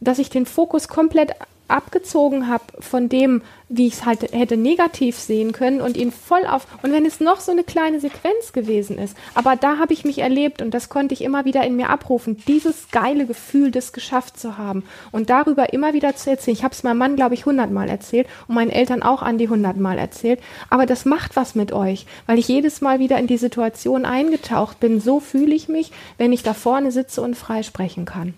dass 0.00 0.18
ich 0.18 0.30
den 0.30 0.46
Fokus 0.46 0.88
komplett 0.88 1.32
abgezogen 1.68 2.48
habe 2.48 2.64
von 2.80 3.08
dem, 3.08 3.42
wie 3.68 3.88
ich 3.88 3.94
es 3.94 4.04
halt 4.06 4.32
hätte 4.32 4.56
negativ 4.56 5.18
sehen 5.18 5.52
können 5.52 5.80
und 5.80 5.96
ihn 5.96 6.12
voll 6.12 6.46
auf. 6.46 6.66
Und 6.82 6.92
wenn 6.92 7.04
es 7.04 7.18
noch 7.18 7.40
so 7.40 7.50
eine 7.50 7.64
kleine 7.64 7.98
Sequenz 7.98 8.52
gewesen 8.52 8.98
ist, 8.98 9.16
aber 9.34 9.56
da 9.56 9.78
habe 9.78 9.92
ich 9.92 10.04
mich 10.04 10.18
erlebt 10.18 10.62
und 10.62 10.72
das 10.72 10.88
konnte 10.88 11.14
ich 11.14 11.22
immer 11.22 11.44
wieder 11.44 11.64
in 11.64 11.76
mir 11.76 11.90
abrufen, 11.90 12.42
dieses 12.46 12.90
geile 12.90 13.26
Gefühl, 13.26 13.70
das 13.70 13.92
geschafft 13.92 14.38
zu 14.38 14.56
haben 14.56 14.84
und 15.10 15.30
darüber 15.30 15.72
immer 15.72 15.94
wieder 15.94 16.14
zu 16.14 16.30
erzählen. 16.30 16.56
Ich 16.56 16.64
habe 16.64 16.74
es 16.74 16.84
meinem 16.84 16.98
Mann, 16.98 17.16
glaube 17.16 17.34
ich, 17.34 17.46
hundertmal 17.46 17.88
erzählt 17.88 18.28
und 18.46 18.54
meinen 18.54 18.70
Eltern 18.70 19.02
auch 19.02 19.22
an 19.22 19.38
die 19.38 19.48
hundertmal 19.48 19.98
erzählt. 19.98 20.40
Aber 20.70 20.86
das 20.86 21.04
macht 21.04 21.34
was 21.34 21.54
mit 21.54 21.72
euch, 21.72 22.06
weil 22.26 22.38
ich 22.38 22.48
jedes 22.48 22.80
Mal 22.80 23.00
wieder 23.00 23.18
in 23.18 23.26
die 23.26 23.38
Situation 23.38 24.04
eingetaucht 24.04 24.78
bin. 24.78 25.00
So 25.00 25.18
fühle 25.18 25.54
ich 25.54 25.68
mich, 25.68 25.90
wenn 26.18 26.32
ich 26.32 26.42
da 26.42 26.54
vorne 26.54 26.92
sitze 26.92 27.20
und 27.20 27.36
frei 27.36 27.62
sprechen 27.62 28.04
kann. 28.04 28.34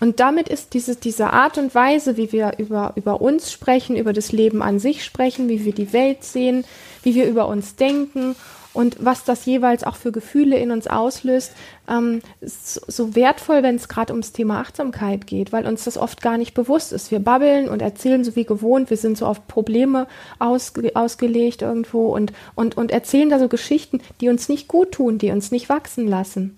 Und 0.00 0.20
damit 0.20 0.48
ist 0.48 0.74
diese, 0.74 0.96
diese 0.96 1.30
Art 1.32 1.58
und 1.58 1.74
Weise, 1.74 2.16
wie 2.16 2.32
wir 2.32 2.54
über, 2.58 2.92
über 2.96 3.20
uns 3.20 3.52
sprechen, 3.52 3.96
über 3.96 4.12
das 4.12 4.32
Leben 4.32 4.62
an 4.62 4.78
sich 4.78 5.04
sprechen, 5.04 5.48
wie 5.48 5.64
wir 5.64 5.72
die 5.72 5.92
Welt 5.92 6.24
sehen, 6.24 6.64
wie 7.02 7.14
wir 7.14 7.26
über 7.26 7.48
uns 7.48 7.76
denken 7.76 8.34
und 8.74 8.96
was 8.98 9.22
das 9.24 9.46
jeweils 9.46 9.84
auch 9.84 9.94
für 9.94 10.10
Gefühle 10.10 10.58
in 10.58 10.72
uns 10.72 10.88
auslöst, 10.88 11.52
ähm, 11.88 12.20
so, 12.42 13.14
wertvoll, 13.14 13.62
wenn 13.62 13.76
es 13.76 13.88
gerade 13.88 14.12
ums 14.12 14.32
Thema 14.32 14.58
Achtsamkeit 14.60 15.28
geht, 15.28 15.52
weil 15.52 15.66
uns 15.66 15.84
das 15.84 15.96
oft 15.96 16.20
gar 16.20 16.36
nicht 16.36 16.54
bewusst 16.54 16.92
ist. 16.92 17.12
Wir 17.12 17.20
babbeln 17.20 17.68
und 17.68 17.80
erzählen 17.80 18.24
so 18.24 18.34
wie 18.34 18.44
gewohnt, 18.44 18.90
wir 18.90 18.96
sind 18.96 19.16
so 19.16 19.26
auf 19.26 19.46
Probleme 19.46 20.08
ausge, 20.40 20.90
ausgelegt 20.94 21.62
irgendwo 21.62 22.12
und, 22.14 22.32
und, 22.56 22.76
und 22.76 22.90
erzählen 22.90 23.30
da 23.30 23.38
so 23.38 23.48
Geschichten, 23.48 24.00
die 24.20 24.28
uns 24.28 24.48
nicht 24.48 24.66
gut 24.66 24.92
tun, 24.92 25.18
die 25.18 25.30
uns 25.30 25.52
nicht 25.52 25.68
wachsen 25.68 26.08
lassen. 26.08 26.56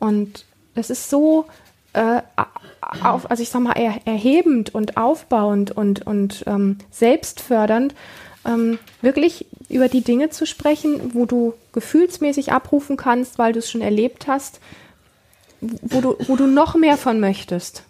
Und 0.00 0.44
das 0.74 0.90
ist 0.90 1.10
so 1.10 1.46
äh, 1.92 2.22
auf, 3.02 3.30
also 3.30 3.42
ich 3.42 3.50
sag 3.50 3.62
mal, 3.62 3.72
er, 3.72 4.00
erhebend 4.06 4.74
und 4.74 4.96
aufbauend 4.96 5.70
und, 5.70 6.06
und 6.06 6.44
ähm, 6.46 6.78
selbstfördernd, 6.90 7.94
ähm, 8.44 8.78
wirklich 9.00 9.46
über 9.68 9.88
die 9.88 10.02
Dinge 10.02 10.30
zu 10.30 10.46
sprechen, 10.46 11.14
wo 11.14 11.26
du 11.26 11.54
gefühlsmäßig 11.72 12.52
abrufen 12.52 12.96
kannst, 12.96 13.38
weil 13.38 13.52
du 13.52 13.60
es 13.60 13.70
schon 13.70 13.80
erlebt 13.80 14.26
hast, 14.26 14.60
wo 15.60 16.00
du, 16.00 16.16
wo 16.26 16.36
du 16.36 16.46
noch 16.46 16.74
mehr 16.74 16.96
von 16.96 17.20
möchtest. 17.20 17.84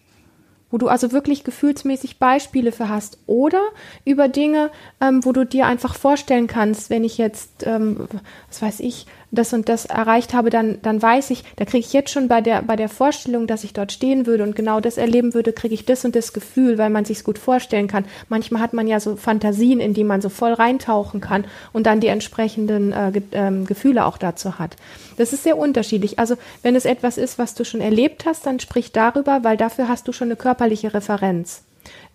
Wo 0.71 0.79
du 0.79 0.89
also 0.89 1.13
wirklich 1.13 1.45
gefühlsmäßig 1.45 2.19
Beispiele 2.19 2.73
für 2.73 2.89
hast 2.89 3.19
oder 3.27 3.63
über 4.07 4.29
Dinge, 4.29 4.71
ähm, 5.01 5.25
wo 5.25 5.33
du 5.33 5.45
dir 5.45 5.67
einfach 5.67 5.95
vorstellen 5.95 6.47
kannst, 6.47 6.89
wenn 6.89 7.05
ich 7.05 7.19
jetzt, 7.19 7.67
ähm, 7.67 8.09
was 8.49 8.63
weiß 8.63 8.81
ich, 8.81 9.07
das 9.33 9.53
und 9.53 9.69
das 9.69 9.87
erreicht 9.87 10.35
habe, 10.35 10.51
dann, 10.51 10.79
dann 10.83 11.01
weiß 11.01 11.31
ich, 11.31 11.43
da 11.57 11.65
kriege 11.65 11.85
ich 11.85 11.93
jetzt 11.93 12.11
schon 12.11 12.29
bei 12.29 12.41
der, 12.41 12.63
bei 12.63 12.77
der 12.77 12.89
Vorstellung, 12.89 13.47
dass 13.47 13.65
ich 13.65 13.73
dort 13.73 13.91
stehen 13.91 14.27
würde 14.27 14.45
und 14.45 14.55
genau 14.55 14.81
das 14.81 14.99
erleben 14.99 15.35
würde, 15.35 15.53
kriege 15.53 15.75
ich 15.75 15.87
das 15.87 16.05
und 16.05 16.15
das 16.15 16.33
Gefühl, 16.33 16.79
weil 16.79 16.91
man 16.91 17.07
sich 17.07 17.25
gut 17.25 17.39
vorstellen 17.39 17.89
kann. 17.89 18.05
Manchmal 18.29 18.63
hat 18.63 18.75
man 18.75 18.87
ja 18.87 19.01
so 19.01 19.17
Fantasien, 19.17 19.81
in 19.81 19.95
die 19.95 20.05
man 20.05 20.21
so 20.21 20.29
voll 20.29 20.53
reintauchen 20.53 21.21
kann 21.21 21.47
und 21.73 21.87
dann 21.87 22.01
die 22.01 22.09
entsprechenden 22.09 22.93
äh, 22.93 23.11
ge 23.13 23.23
ähm, 23.33 23.65
Gefühle 23.65 24.05
auch 24.05 24.19
dazu 24.19 24.59
hat. 24.59 24.77
Das 25.17 25.33
ist 25.33 25.45
sehr 25.45 25.57
unterschiedlich. 25.57 26.19
Also 26.19 26.37
wenn 26.63 26.77
es 26.77 26.85
etwas 26.85 27.17
ist, 27.17 27.39
was 27.39 27.55
du 27.55 27.65
schon 27.65 27.81
erlebt 27.81 28.27
hast, 28.27 28.45
dann 28.45 28.61
sprich 28.61 28.93
darüber, 28.93 29.43
weil 29.45 29.57
dafür 29.57 29.89
hast 29.89 30.07
du 30.09 30.13
schon 30.13 30.29
eine 30.29 30.37
körperliche 30.37 30.93
Referenz. 30.93 31.63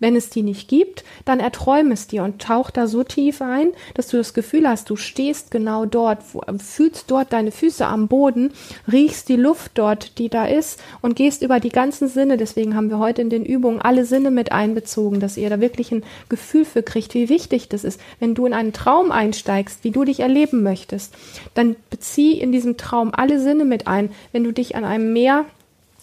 Wenn 0.00 0.16
es 0.16 0.30
die 0.30 0.42
nicht 0.42 0.68
gibt, 0.68 1.04
dann 1.24 1.40
erträum 1.40 1.90
es 1.90 2.06
dir 2.06 2.22
und 2.22 2.40
tauch 2.40 2.70
da 2.70 2.86
so 2.86 3.02
tief 3.02 3.42
ein, 3.42 3.72
dass 3.94 4.08
du 4.08 4.16
das 4.16 4.34
Gefühl 4.34 4.68
hast, 4.68 4.90
du 4.90 4.96
stehst 4.96 5.50
genau 5.50 5.86
dort, 5.86 6.18
wo, 6.32 6.42
fühlst 6.58 7.10
dort 7.10 7.32
deine 7.32 7.50
Füße 7.50 7.84
am 7.84 8.08
Boden, 8.08 8.52
riechst 8.90 9.28
die 9.28 9.36
Luft 9.36 9.72
dort, 9.74 10.18
die 10.18 10.28
da 10.28 10.46
ist 10.46 10.80
und 11.02 11.16
gehst 11.16 11.42
über 11.42 11.60
die 11.60 11.70
ganzen 11.70 12.08
Sinne. 12.08 12.36
Deswegen 12.36 12.76
haben 12.76 12.90
wir 12.90 12.98
heute 12.98 13.22
in 13.22 13.30
den 13.30 13.44
Übungen 13.44 13.80
alle 13.80 14.04
Sinne 14.04 14.30
mit 14.30 14.52
einbezogen, 14.52 15.20
dass 15.20 15.36
ihr 15.36 15.50
da 15.50 15.60
wirklich 15.60 15.92
ein 15.92 16.04
Gefühl 16.28 16.64
für 16.64 16.82
kriegt, 16.82 17.14
wie 17.14 17.28
wichtig 17.28 17.68
das 17.68 17.84
ist. 17.84 18.00
Wenn 18.20 18.34
du 18.34 18.46
in 18.46 18.54
einen 18.54 18.72
Traum 18.72 19.10
einsteigst, 19.10 19.84
wie 19.84 19.90
du 19.90 20.04
dich 20.04 20.20
erleben 20.20 20.62
möchtest, 20.62 21.14
dann 21.54 21.76
bezieh 21.90 22.32
in 22.32 22.52
diesem 22.52 22.76
Traum 22.76 23.10
alle 23.12 23.40
Sinne 23.40 23.64
mit 23.64 23.86
ein. 23.86 24.10
Wenn 24.32 24.44
du 24.44 24.52
dich 24.52 24.76
an 24.76 24.84
einem 24.84 25.12
Meer 25.12 25.44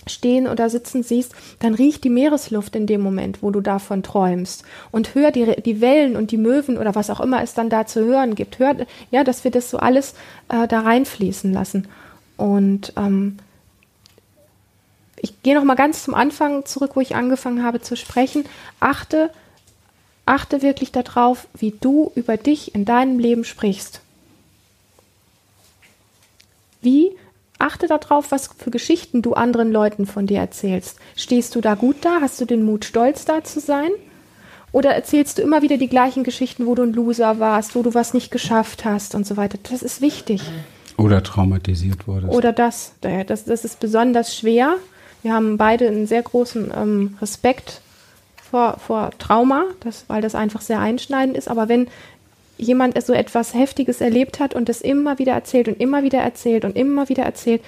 stehen 0.08 0.48
oder 0.48 0.70
sitzen 0.70 1.04
siehst, 1.04 1.34
dann 1.60 1.74
riecht 1.74 2.04
die 2.04 2.10
Meeresluft 2.10 2.76
in 2.76 2.88
dem 2.88 3.02
Moment, 3.02 3.42
wo 3.42 3.52
du 3.52 3.62
davon 3.62 4.04
träumst. 4.04 4.64
Und 4.92 5.16
hör 5.16 5.32
die, 5.32 5.62
die 5.62 5.82
Wellen 5.82 6.16
und 6.16 6.32
die 6.32 6.38
Möwen 6.38 6.78
oder 6.78 6.96
was 6.96 7.10
auch 7.10 7.20
immer 7.20 7.42
es 7.42 7.54
dann 7.54 7.70
da 7.70 7.86
zu 7.86 8.04
hören 8.06 8.36
gibt. 8.36 8.60
Hör, 8.60 8.76
ja, 9.12 9.24
dass 9.24 9.44
wir 9.44 9.52
das 9.52 9.70
so 9.70 9.78
alles 9.78 10.14
äh, 10.50 10.68
da 10.68 10.82
reinfließen 10.82 11.52
lassen. 11.52 11.88
Und 12.38 12.94
ähm, 12.98 13.38
ich 15.18 15.42
gehe 15.42 15.56
noch 15.56 15.64
mal 15.64 15.76
ganz 15.76 16.04
zum 16.04 16.14
Anfang 16.14 16.66
zurück, 16.66 16.92
wo 16.96 17.02
ich 17.02 17.16
angefangen 17.16 17.64
habe 17.64 17.82
zu 17.82 17.96
sprechen. 17.96 18.46
Achte, 18.80 19.32
achte 20.26 20.62
wirklich 20.62 20.92
darauf, 20.92 21.48
wie 21.54 21.72
du 21.72 22.12
über 22.16 22.38
dich 22.38 22.76
in 22.76 22.86
deinem 22.86 23.18
Leben 23.18 23.44
sprichst. 23.44 24.02
Wie 26.82 27.12
Achte 27.58 27.88
darauf, 27.88 28.32
was 28.32 28.50
für 28.58 28.72
Geschichten 28.72 29.22
du 29.22 29.34
anderen 29.34 29.72
Leuten 29.72 30.06
von 30.06 30.28
dir 30.28 30.40
erzählst. 30.40 30.98
Stehst 31.16 31.56
du 31.56 31.62
da 31.62 31.76
gut 31.76 31.98
da? 32.02 32.20
Hast 32.22 32.40
du 32.42 32.46
den 32.46 32.64
Mut, 32.64 32.86
stolz 32.86 33.26
da 33.26 33.44
zu 33.44 33.60
sein? 33.60 33.92
Oder 34.72 34.92
erzählst 34.92 35.38
du 35.38 35.42
immer 35.42 35.62
wieder 35.62 35.78
die 35.78 35.88
gleichen 35.88 36.24
Geschichten, 36.26 36.66
wo 36.66 36.76
du 36.76 36.84
ein 36.84 36.92
Loser 36.92 37.40
warst, 37.40 37.76
wo 37.76 37.82
du 37.82 37.94
was 37.94 38.14
nicht 38.14 38.30
geschafft 38.30 38.84
hast 38.84 39.16
und 39.16 39.26
so 39.26 39.38
weiter? 39.38 39.58
Das 39.64 39.82
ist 39.82 40.02
wichtig. 40.02 40.42
Oder 40.98 41.24
traumatisiert 41.24 42.08
wurdest. 42.08 42.34
Oder 42.34 42.52
das. 42.52 42.94
Das, 43.00 43.46
das 43.46 43.64
ist 43.64 43.80
besonders 43.80 44.36
schwer. 44.36 44.76
Wir 45.24 45.34
haben 45.34 45.58
beide 45.58 45.88
einen 45.88 46.08
sehr 46.08 46.24
großen 46.24 46.72
ähm, 46.76 47.18
Respekt 47.22 47.82
vor, 48.36 48.78
vor 48.78 49.12
Trauma, 49.18 49.64
das, 49.80 50.06
weil 50.08 50.22
das 50.22 50.36
einfach 50.36 50.62
sehr 50.62 50.80
einschneidend 50.80 51.38
ist. 51.38 51.48
Aber 51.48 51.68
wenn 51.68 51.88
jemand 52.58 53.02
so 53.04 53.14
etwas 53.14 53.54
Heftiges 53.54 54.02
erlebt 54.02 54.40
hat 54.40 54.56
und 54.56 54.70
das 54.70 54.82
immer 54.82 55.20
wieder 55.20 55.34
erzählt 55.34 55.68
und 55.68 55.80
immer 55.80 56.04
wieder 56.04 56.20
erzählt 56.20 56.66
und 56.66 56.76
immer 56.76 57.10
wieder 57.10 57.24
erzählt, 57.24 57.62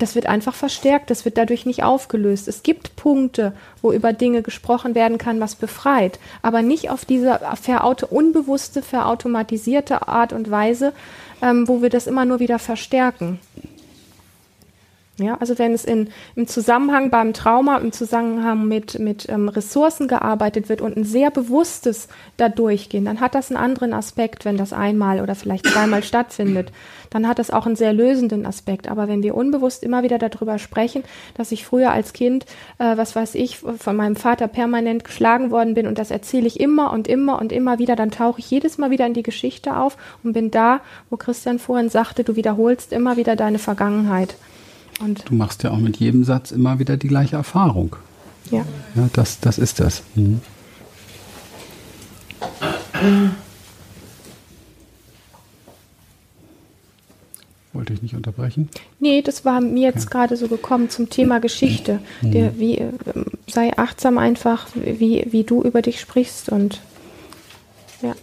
das 0.00 0.14
wird 0.14 0.26
einfach 0.26 0.54
verstärkt, 0.54 1.10
das 1.10 1.24
wird 1.24 1.36
dadurch 1.36 1.66
nicht 1.66 1.82
aufgelöst. 1.82 2.48
Es 2.48 2.62
gibt 2.62 2.96
Punkte, 2.96 3.52
wo 3.82 3.92
über 3.92 4.12
Dinge 4.12 4.42
gesprochen 4.42 4.94
werden 4.94 5.18
kann, 5.18 5.40
was 5.40 5.56
befreit, 5.56 6.18
aber 6.42 6.62
nicht 6.62 6.90
auf 6.90 7.04
diese 7.04 7.38
verauto 7.60 8.06
unbewusste, 8.06 8.82
verautomatisierte 8.82 10.08
Art 10.08 10.32
und 10.32 10.50
Weise, 10.50 10.94
ähm, 11.42 11.68
wo 11.68 11.82
wir 11.82 11.90
das 11.90 12.06
immer 12.06 12.24
nur 12.24 12.40
wieder 12.40 12.58
verstärken. 12.58 13.40
Ja, 15.20 15.36
also 15.38 15.58
wenn 15.58 15.74
es 15.74 15.84
in, 15.84 16.08
im 16.34 16.46
Zusammenhang 16.46 17.10
beim 17.10 17.34
Trauma, 17.34 17.76
im 17.76 17.92
Zusammenhang 17.92 18.66
mit, 18.66 18.98
mit 18.98 19.28
ähm, 19.28 19.48
Ressourcen 19.48 20.08
gearbeitet 20.08 20.68
wird 20.68 20.80
und 20.80 20.96
ein 20.96 21.04
sehr 21.04 21.30
bewusstes 21.30 22.08
da 22.38 22.48
durchgehen, 22.48 23.04
dann 23.04 23.20
hat 23.20 23.34
das 23.34 23.50
einen 23.50 23.58
anderen 23.58 23.92
Aspekt, 23.92 24.44
wenn 24.44 24.56
das 24.56 24.72
einmal 24.72 25.20
oder 25.20 25.34
vielleicht 25.34 25.66
zweimal 25.66 26.02
stattfindet. 26.02 26.72
Dann 27.10 27.28
hat 27.28 27.38
das 27.38 27.50
auch 27.50 27.66
einen 27.66 27.76
sehr 27.76 27.92
lösenden 27.92 28.46
Aspekt. 28.46 28.88
Aber 28.88 29.08
wenn 29.08 29.22
wir 29.22 29.34
unbewusst 29.34 29.82
immer 29.82 30.02
wieder 30.02 30.18
darüber 30.18 30.58
sprechen, 30.58 31.02
dass 31.34 31.52
ich 31.52 31.64
früher 31.64 31.90
als 31.92 32.12
Kind, 32.12 32.46
äh, 32.78 32.96
was 32.96 33.14
weiß 33.14 33.34
ich, 33.34 33.58
von 33.58 33.96
meinem 33.96 34.16
Vater 34.16 34.48
permanent 34.48 35.04
geschlagen 35.04 35.50
worden 35.50 35.74
bin 35.74 35.86
und 35.86 35.98
das 35.98 36.10
erzähle 36.10 36.46
ich 36.46 36.60
immer 36.60 36.92
und 36.92 37.08
immer 37.08 37.40
und 37.40 37.52
immer 37.52 37.78
wieder, 37.78 37.96
dann 37.96 38.10
tauche 38.10 38.40
ich 38.40 38.50
jedes 38.50 38.78
Mal 38.78 38.90
wieder 38.90 39.06
in 39.06 39.14
die 39.14 39.22
Geschichte 39.22 39.76
auf 39.76 39.96
und 40.22 40.32
bin 40.32 40.50
da, 40.50 40.80
wo 41.10 41.16
Christian 41.16 41.58
vorhin 41.58 41.90
sagte, 41.90 42.24
du 42.24 42.36
wiederholst 42.36 42.92
immer 42.92 43.16
wieder 43.16 43.36
deine 43.36 43.58
Vergangenheit. 43.58 44.36
Und 44.98 45.28
du 45.28 45.34
machst 45.34 45.62
ja 45.62 45.70
auch 45.70 45.78
mit 45.78 45.96
jedem 45.98 46.24
Satz 46.24 46.50
immer 46.50 46.78
wieder 46.78 46.96
die 46.96 47.08
gleiche 47.08 47.36
Erfahrung. 47.36 47.96
Ja. 48.50 48.64
Ja, 48.94 49.08
das, 49.12 49.40
das 49.40 49.58
ist 49.58 49.80
das. 49.80 50.02
Mhm. 50.14 50.40
Wollte 57.72 57.92
ich 57.92 58.02
nicht 58.02 58.14
unterbrechen? 58.14 58.68
Nee, 58.98 59.22
das 59.22 59.44
war 59.44 59.60
mir 59.60 59.88
jetzt 59.88 60.04
ja. 60.04 60.10
gerade 60.10 60.36
so 60.36 60.48
gekommen 60.48 60.90
zum 60.90 61.08
Thema 61.08 61.38
Geschichte. 61.38 62.00
Mhm. 62.20 62.30
Der, 62.32 62.58
wie, 62.58 62.78
äh, 62.78 62.92
sei 63.48 63.76
achtsam 63.78 64.18
einfach, 64.18 64.66
wie, 64.74 65.26
wie 65.30 65.44
du 65.44 65.62
über 65.62 65.80
dich 65.80 66.00
sprichst 66.00 66.48
und 66.48 66.80
ja. 68.02 68.14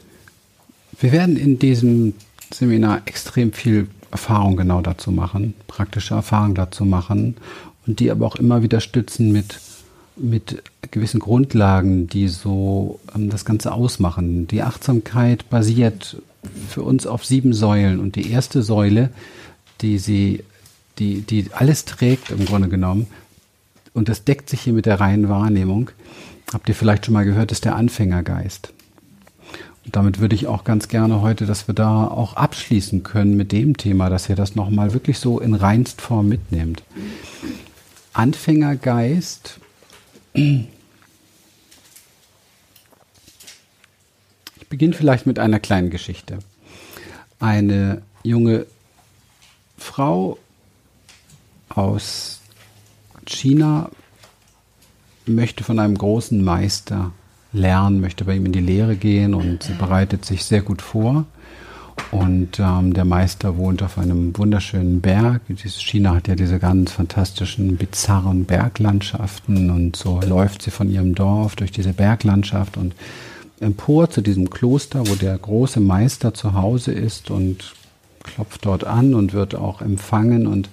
Wir 0.99 1.11
werden 1.11 1.37
in 1.37 1.59
diesem 1.59 2.13
Seminar 2.53 3.01
extrem 3.05 3.53
viel 3.53 3.87
Erfahrung 4.11 4.55
genau 4.55 4.81
dazu 4.81 5.11
machen, 5.11 5.53
praktische 5.67 6.15
Erfahrung 6.15 6.55
dazu 6.55 6.85
machen 6.85 7.35
und 7.85 7.99
die 7.99 8.11
aber 8.11 8.25
auch 8.25 8.35
immer 8.35 8.63
wieder 8.63 8.79
stützen 8.79 9.31
mit, 9.31 9.59
mit 10.15 10.63
gewissen 10.91 11.19
Grundlagen, 11.19 12.07
die 12.07 12.27
so 12.27 12.99
ähm, 13.15 13.29
das 13.29 13.45
Ganze 13.45 13.71
ausmachen. 13.71 14.47
Die 14.47 14.63
Achtsamkeit 14.63 15.49
basiert 15.49 16.17
für 16.69 16.83
uns 16.83 17.07
auf 17.07 17.25
sieben 17.25 17.53
Säulen 17.53 17.99
und 17.99 18.15
die 18.15 18.31
erste 18.31 18.63
Säule, 18.63 19.09
die 19.81 19.97
sie, 19.97 20.43
die, 20.99 21.21
die 21.21 21.47
alles 21.53 21.85
trägt 21.85 22.31
im 22.31 22.45
Grunde 22.45 22.69
genommen, 22.69 23.07
und 23.93 24.09
das 24.09 24.23
deckt 24.23 24.47
sich 24.49 24.61
hier 24.61 24.73
mit 24.73 24.85
der 24.85 24.99
reinen 24.99 25.27
Wahrnehmung, 25.27 25.89
habt 26.53 26.69
ihr 26.69 26.75
vielleicht 26.75 27.05
schon 27.05 27.13
mal 27.13 27.25
gehört, 27.25 27.51
ist 27.51 27.65
der 27.65 27.75
Anfängergeist 27.75 28.71
damit 29.91 30.19
würde 30.19 30.35
ich 30.35 30.47
auch 30.47 30.63
ganz 30.63 30.87
gerne 30.87 31.21
heute, 31.21 31.45
dass 31.45 31.67
wir 31.67 31.75
da 31.75 32.05
auch 32.05 32.35
abschließen 32.35 33.03
können 33.03 33.37
mit 33.37 33.51
dem 33.51 33.77
Thema, 33.77 34.09
dass 34.09 34.27
ihr 34.29 34.35
das 34.35 34.55
nochmal 34.55 34.93
wirklich 34.93 35.19
so 35.19 35.39
in 35.39 35.53
reinst 35.53 36.01
Form 36.01 36.27
mitnehmt. 36.27 36.83
Anfängergeist. 38.13 39.59
Ich 44.59 44.69
beginne 44.69 44.95
vielleicht 44.95 45.25
mit 45.25 45.39
einer 45.39 45.61
kleinen 45.61 45.89
Geschichte. 45.89 46.39
Eine 47.39 48.01
junge 48.21 48.65
Frau 49.77 50.37
aus 51.69 52.41
China 53.25 53.89
möchte 55.25 55.63
von 55.63 55.79
einem 55.79 55.97
großen 55.97 56.43
Meister 56.43 57.13
lernen, 57.53 58.01
möchte 58.01 58.25
bei 58.25 58.35
ihm 58.35 58.45
in 58.45 58.51
die 58.51 58.59
Lehre 58.59 58.95
gehen 58.95 59.33
und 59.33 59.63
sie 59.63 59.73
bereitet 59.73 60.25
sich 60.25 60.43
sehr 60.45 60.61
gut 60.61 60.81
vor. 60.81 61.25
Und 62.11 62.59
ähm, 62.59 62.93
der 62.93 63.05
Meister 63.05 63.57
wohnt 63.57 63.81
auf 63.83 63.97
einem 63.97 64.37
wunderschönen 64.37 65.01
Berg. 65.01 65.41
China 65.57 66.15
hat 66.15 66.27
ja 66.27 66.35
diese 66.35 66.59
ganz 66.59 66.91
fantastischen, 66.91 67.75
bizarren 67.75 68.45
Berglandschaften 68.45 69.71
und 69.71 69.95
so 69.95 70.21
läuft 70.21 70.61
sie 70.61 70.71
von 70.71 70.89
ihrem 70.89 71.15
Dorf 71.15 71.55
durch 71.55 71.71
diese 71.71 71.93
Berglandschaft 71.93 72.77
und 72.77 72.93
empor 73.59 74.09
zu 74.09 74.21
diesem 74.21 74.49
Kloster, 74.49 75.07
wo 75.07 75.15
der 75.15 75.37
große 75.37 75.79
Meister 75.79 76.33
zu 76.33 76.53
Hause 76.53 76.91
ist 76.91 77.29
und 77.31 77.73
klopft 78.23 78.65
dort 78.65 78.83
an 78.83 79.13
und 79.13 79.33
wird 79.33 79.55
auch 79.55 79.81
empfangen 79.81 80.47
und 80.47 80.69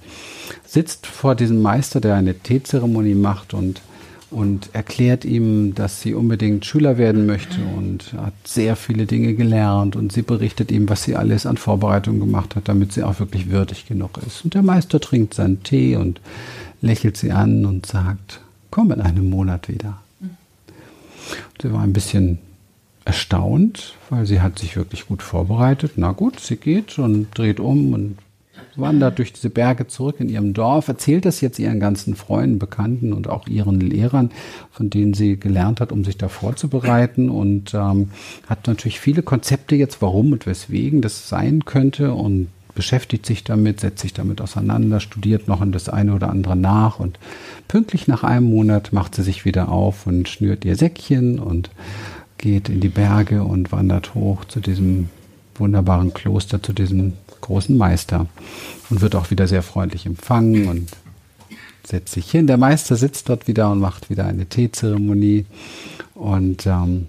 sitzt 0.67 1.07
vor 1.07 1.35
diesem 1.35 1.63
Meister, 1.63 2.01
der 2.01 2.15
eine 2.15 2.35
Teezeremonie 2.35 3.15
macht 3.15 3.55
und 3.55 3.81
und 4.35 4.70
erklärt 4.73 5.25
ihm, 5.25 5.75
dass 5.75 6.01
sie 6.01 6.12
unbedingt 6.12 6.66
Schüler 6.66 6.99
werden 6.99 7.25
möchte 7.25 7.61
und 7.77 8.12
hat 8.14 8.35
sehr 8.44 8.75
viele 8.75 9.07
Dinge 9.07 9.35
gelernt 9.35 9.94
und 9.94 10.12
sie 10.12 10.23
berichtet 10.23 10.73
ihm, 10.73 10.88
was 10.88 11.05
sie 11.05 11.14
alles 11.14 11.47
an 11.47 11.57
Vorbereitungen 11.57 12.20
gemacht 12.20 12.57
hat, 12.57 12.68
damit 12.68 12.92
sie 12.92 13.05
auch 13.05 13.20
wirklich 13.20 13.51
würdig 13.51 13.87
genug 13.87 14.18
ist. 14.27 14.44
Und 14.44 14.55
der 14.55 14.62
Meister 14.62 15.01
trinkt 15.01 15.35
seinen 15.35 15.62
Tee 15.62 15.97
und 15.97 16.20
lächelt 16.81 17.16
sie 17.16 17.31
an 17.31 17.64
und 17.64 17.87
sagt, 17.87 18.40
komm 18.70 18.90
in 18.90 19.01
einem 19.01 19.31
Monat 19.31 19.68
wieder. 19.68 19.99
Sie 21.62 21.73
war 21.73 21.83
ein 21.83 21.92
bisschen 21.92 22.38
erstaunt, 23.05 23.94
weil 24.11 24.27
sie 24.27 24.40
hat 24.40 24.59
sich 24.59 24.77
wirklich 24.77 25.07
gut 25.07 25.23
vorbereitet. 25.23 25.92
Na 25.97 26.12
gut, 26.12 26.40
sie 26.40 26.57
geht 26.57 26.99
und 26.99 27.29
dreht 27.35 27.61
um 27.61 27.92
und 27.92 28.18
wandert 28.77 29.19
durch 29.19 29.33
diese 29.33 29.51
Berge 29.51 29.87
zurück 29.87 30.17
in 30.19 30.29
ihrem 30.29 30.53
Dorf, 30.53 30.88
erzählt 30.88 31.25
das 31.25 31.40
jetzt 31.40 31.59
ihren 31.59 31.81
ganzen 31.81 32.17
Freunden, 32.17 32.59
Bekannten 32.59 33.12
und 33.12 33.29
auch 33.29 33.47
ihren 33.47 33.81
Lehrern, 33.81 34.31
von 34.71 34.90
denen 34.90 35.14
sie 35.14 35.38
gelernt 35.38 35.81
hat, 35.81 35.93
um 35.93 36.05
sich 36.05 36.17
da 36.17 36.29
vorzubereiten 36.29 37.31
und 37.31 37.75
ähm, 37.75 38.11
hat 38.49 38.67
natürlich 38.67 39.01
viele 39.01 39.23
Konzepte 39.23 39.77
jetzt, 39.77 40.03
warum 40.03 40.33
und 40.33 40.47
weswegen 40.47 41.01
das 41.03 41.29
sein 41.29 41.64
könnte 41.64 42.12
und 42.14 42.49
beschäftigt 42.75 43.25
sich 43.25 43.45
damit, 43.45 43.81
setzt 43.81 44.01
sich 44.01 44.12
damit 44.12 44.40
auseinander, 44.40 45.01
studiert 45.01 45.49
noch 45.49 45.62
in 45.62 45.73
das 45.73 45.88
eine 45.88 46.14
oder 46.14 46.31
andere 46.31 46.57
nach 46.57 46.99
und 46.99 47.19
pünktlich 47.69 48.09
nach 48.09 48.25
einem 48.25 48.51
Monat 48.51 48.93
macht 48.93 49.14
sie 49.14 49.23
sich 49.23 49.45
wieder 49.45 49.69
auf 49.69 50.07
und 50.07 50.29
schnürt 50.29 50.64
ihr 50.64 50.77
Säckchen 50.77 51.38
und 51.38 51.71
geht 52.38 52.69
in 52.69 52.81
die 52.81 52.88
Berge 52.88 53.45
und 53.45 53.73
wandert 53.73 54.14
hoch 54.14 54.45
zu 54.45 54.61
diesem 54.61 55.09
wunderbaren 55.55 56.12
Kloster, 56.12 56.62
zu 56.62 56.73
diesem 56.73 57.12
großen 57.45 57.77
Meister 57.77 58.27
und 58.91 59.01
wird 59.01 59.15
auch 59.15 59.31
wieder 59.31 59.47
sehr 59.47 59.63
freundlich 59.63 60.07
empfangen 60.07 60.69
und 60.69 60.91
setzt 61.87 62.15
sich 62.15 62.31
hin. 62.31 62.47
Der 62.47 62.57
Meister 62.57 62.97
sitzt 62.97 63.29
dort 63.29 63.47
wieder 63.47 63.71
und 63.71 63.81
macht 63.81 64.11
wieder 64.11 64.25
eine 64.25 64.47
Teezeremonie 64.47 65.47
und 66.15 66.67
ähm, 66.67 67.07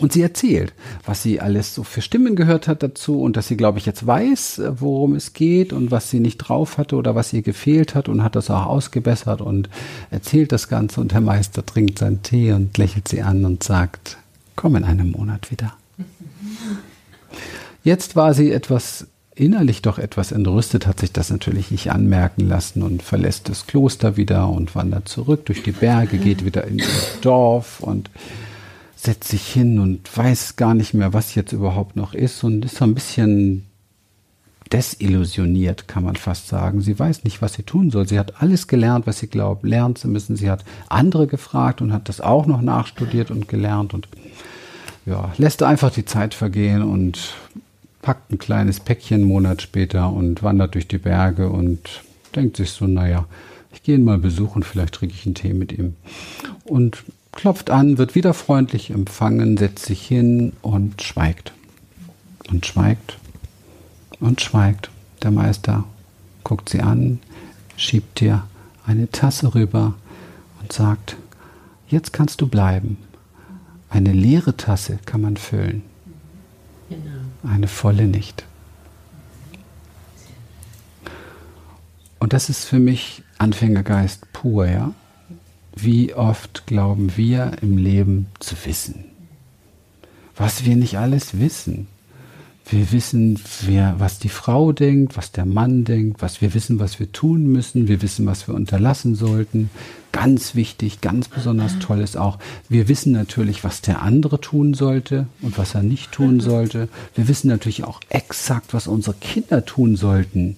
und 0.00 0.12
sie 0.12 0.22
erzählt, 0.22 0.72
was 1.04 1.22
sie 1.22 1.40
alles 1.40 1.72
so 1.72 1.84
für 1.84 2.02
Stimmen 2.02 2.34
gehört 2.34 2.66
hat 2.66 2.82
dazu 2.82 3.20
und 3.22 3.36
dass 3.36 3.46
sie, 3.46 3.56
glaube 3.56 3.78
ich, 3.78 3.86
jetzt 3.86 4.04
weiß, 4.04 4.62
worum 4.70 5.14
es 5.14 5.34
geht 5.34 5.72
und 5.72 5.92
was 5.92 6.10
sie 6.10 6.18
nicht 6.18 6.38
drauf 6.38 6.78
hatte 6.78 6.96
oder 6.96 7.14
was 7.14 7.32
ihr 7.32 7.42
gefehlt 7.42 7.94
hat 7.94 8.08
und 8.08 8.24
hat 8.24 8.34
das 8.34 8.50
auch 8.50 8.66
ausgebessert 8.66 9.40
und 9.40 9.68
erzählt 10.10 10.50
das 10.50 10.68
Ganze 10.68 11.00
und 11.00 11.12
der 11.12 11.20
Meister 11.20 11.64
trinkt 11.64 12.00
seinen 12.00 12.22
Tee 12.22 12.52
und 12.52 12.76
lächelt 12.76 13.06
sie 13.06 13.22
an 13.22 13.44
und 13.44 13.62
sagt, 13.62 14.18
komm 14.56 14.74
in 14.74 14.82
einem 14.82 15.12
Monat 15.12 15.52
wieder. 15.52 15.74
Jetzt 17.84 18.16
war 18.16 18.34
sie 18.34 18.50
etwas 18.50 19.06
innerlich 19.38 19.82
doch 19.82 19.98
etwas 19.98 20.32
entrüstet, 20.32 20.86
hat 20.86 21.00
sich 21.00 21.12
das 21.12 21.30
natürlich 21.30 21.70
nicht 21.70 21.90
anmerken 21.90 22.48
lassen 22.48 22.82
und 22.82 23.02
verlässt 23.02 23.48
das 23.48 23.66
Kloster 23.66 24.16
wieder 24.16 24.48
und 24.48 24.74
wandert 24.74 25.08
zurück 25.08 25.46
durch 25.46 25.62
die 25.62 25.72
Berge, 25.72 26.18
geht 26.18 26.44
wieder 26.44 26.66
in 26.66 26.78
das 26.78 27.20
Dorf 27.20 27.80
und 27.80 28.10
setzt 28.96 29.28
sich 29.28 29.46
hin 29.46 29.78
und 29.78 30.16
weiß 30.16 30.56
gar 30.56 30.74
nicht 30.74 30.92
mehr, 30.92 31.12
was 31.12 31.34
jetzt 31.34 31.52
überhaupt 31.52 31.94
noch 31.94 32.14
ist 32.14 32.42
und 32.42 32.64
ist 32.64 32.76
so 32.76 32.84
ein 32.84 32.94
bisschen 32.94 33.64
desillusioniert, 34.72 35.88
kann 35.88 36.04
man 36.04 36.16
fast 36.16 36.48
sagen. 36.48 36.80
Sie 36.80 36.98
weiß 36.98 37.24
nicht, 37.24 37.40
was 37.40 37.54
sie 37.54 37.62
tun 37.62 37.90
soll. 37.90 38.06
Sie 38.06 38.18
hat 38.18 38.42
alles 38.42 38.66
gelernt, 38.66 39.06
was 39.06 39.18
sie 39.18 39.28
glaubt, 39.28 39.64
lernen 39.64 39.96
zu 39.96 40.08
müssen. 40.08 40.36
Sie 40.36 40.50
hat 40.50 40.64
andere 40.88 41.26
gefragt 41.26 41.80
und 41.80 41.92
hat 41.92 42.08
das 42.08 42.20
auch 42.20 42.46
noch 42.46 42.60
nachstudiert 42.60 43.30
und 43.30 43.48
gelernt 43.48 43.94
und 43.94 44.08
ja, 45.06 45.32
lässt 45.38 45.62
einfach 45.62 45.90
die 45.90 46.04
Zeit 46.04 46.34
vergehen 46.34 46.82
und 46.82 47.34
packt 48.02 48.32
ein 48.32 48.38
kleines 48.38 48.80
Päckchen 48.80 49.22
einen 49.22 49.28
Monat 49.28 49.62
später 49.62 50.12
und 50.12 50.42
wandert 50.42 50.74
durch 50.74 50.88
die 50.88 50.98
Berge 50.98 51.50
und 51.50 52.02
denkt 52.34 52.56
sich 52.56 52.70
so, 52.70 52.86
naja, 52.86 53.26
ich 53.72 53.82
gehe 53.82 53.96
ihn 53.96 54.04
mal 54.04 54.18
besuchen, 54.18 54.62
vielleicht 54.62 54.94
trinke 54.94 55.14
ich 55.14 55.26
einen 55.26 55.34
Tee 55.34 55.52
mit 55.52 55.72
ihm. 55.72 55.94
Und 56.64 57.04
klopft 57.32 57.70
an, 57.70 57.98
wird 57.98 58.14
wieder 58.14 58.34
freundlich 58.34 58.90
empfangen, 58.90 59.56
setzt 59.56 59.86
sich 59.86 60.06
hin 60.06 60.52
und 60.62 61.02
schweigt. 61.02 61.52
Und 62.50 62.64
schweigt 62.66 63.18
und 64.20 64.40
schweigt. 64.40 64.90
Der 65.22 65.30
Meister 65.30 65.84
guckt 66.44 66.68
sie 66.68 66.80
an, 66.80 67.18
schiebt 67.76 68.20
dir 68.20 68.44
eine 68.86 69.10
Tasse 69.10 69.54
rüber 69.54 69.94
und 70.62 70.72
sagt, 70.72 71.16
jetzt 71.88 72.12
kannst 72.12 72.40
du 72.40 72.46
bleiben. 72.46 72.96
Eine 73.90 74.12
leere 74.12 74.56
Tasse 74.56 74.98
kann 75.04 75.20
man 75.20 75.36
füllen. 75.36 75.82
Genau 76.88 77.27
eine 77.48 77.68
volle 77.68 78.06
nicht. 78.06 78.44
Und 82.18 82.32
das 82.32 82.48
ist 82.48 82.64
für 82.64 82.78
mich 82.78 83.22
Anfängergeist 83.38 84.32
pur, 84.32 84.66
ja. 84.66 84.92
Wie 85.74 86.14
oft 86.14 86.66
glauben 86.66 87.16
wir 87.16 87.52
im 87.62 87.78
Leben 87.78 88.26
zu 88.40 88.56
wissen? 88.64 89.04
Was 90.36 90.64
wir 90.64 90.76
nicht 90.76 90.98
alles 90.98 91.38
wissen. 91.38 91.86
Wir 92.70 92.92
wissen, 92.92 93.40
wer, 93.62 93.94
was 93.98 94.18
die 94.18 94.28
Frau 94.28 94.72
denkt, 94.72 95.16
was 95.16 95.32
der 95.32 95.46
Mann 95.46 95.84
denkt, 95.84 96.20
was 96.20 96.42
wir 96.42 96.52
wissen, 96.52 96.78
was 96.78 97.00
wir 97.00 97.10
tun 97.12 97.46
müssen. 97.46 97.88
Wir 97.88 98.02
wissen, 98.02 98.26
was 98.26 98.46
wir 98.46 98.54
unterlassen 98.54 99.14
sollten. 99.14 99.70
Ganz 100.12 100.54
wichtig, 100.54 101.00
ganz 101.00 101.28
besonders 101.28 101.78
toll 101.78 102.00
ist 102.00 102.18
auch, 102.18 102.38
wir 102.68 102.88
wissen 102.88 103.12
natürlich, 103.12 103.64
was 103.64 103.80
der 103.80 104.02
andere 104.02 104.40
tun 104.40 104.74
sollte 104.74 105.26
und 105.40 105.56
was 105.56 105.74
er 105.74 105.82
nicht 105.82 106.12
tun 106.12 106.40
sollte. 106.40 106.88
Wir 107.14 107.26
wissen 107.26 107.48
natürlich 107.48 107.84
auch 107.84 108.00
exakt, 108.10 108.74
was 108.74 108.86
unsere 108.86 109.16
Kinder 109.16 109.64
tun 109.64 109.96
sollten, 109.96 110.56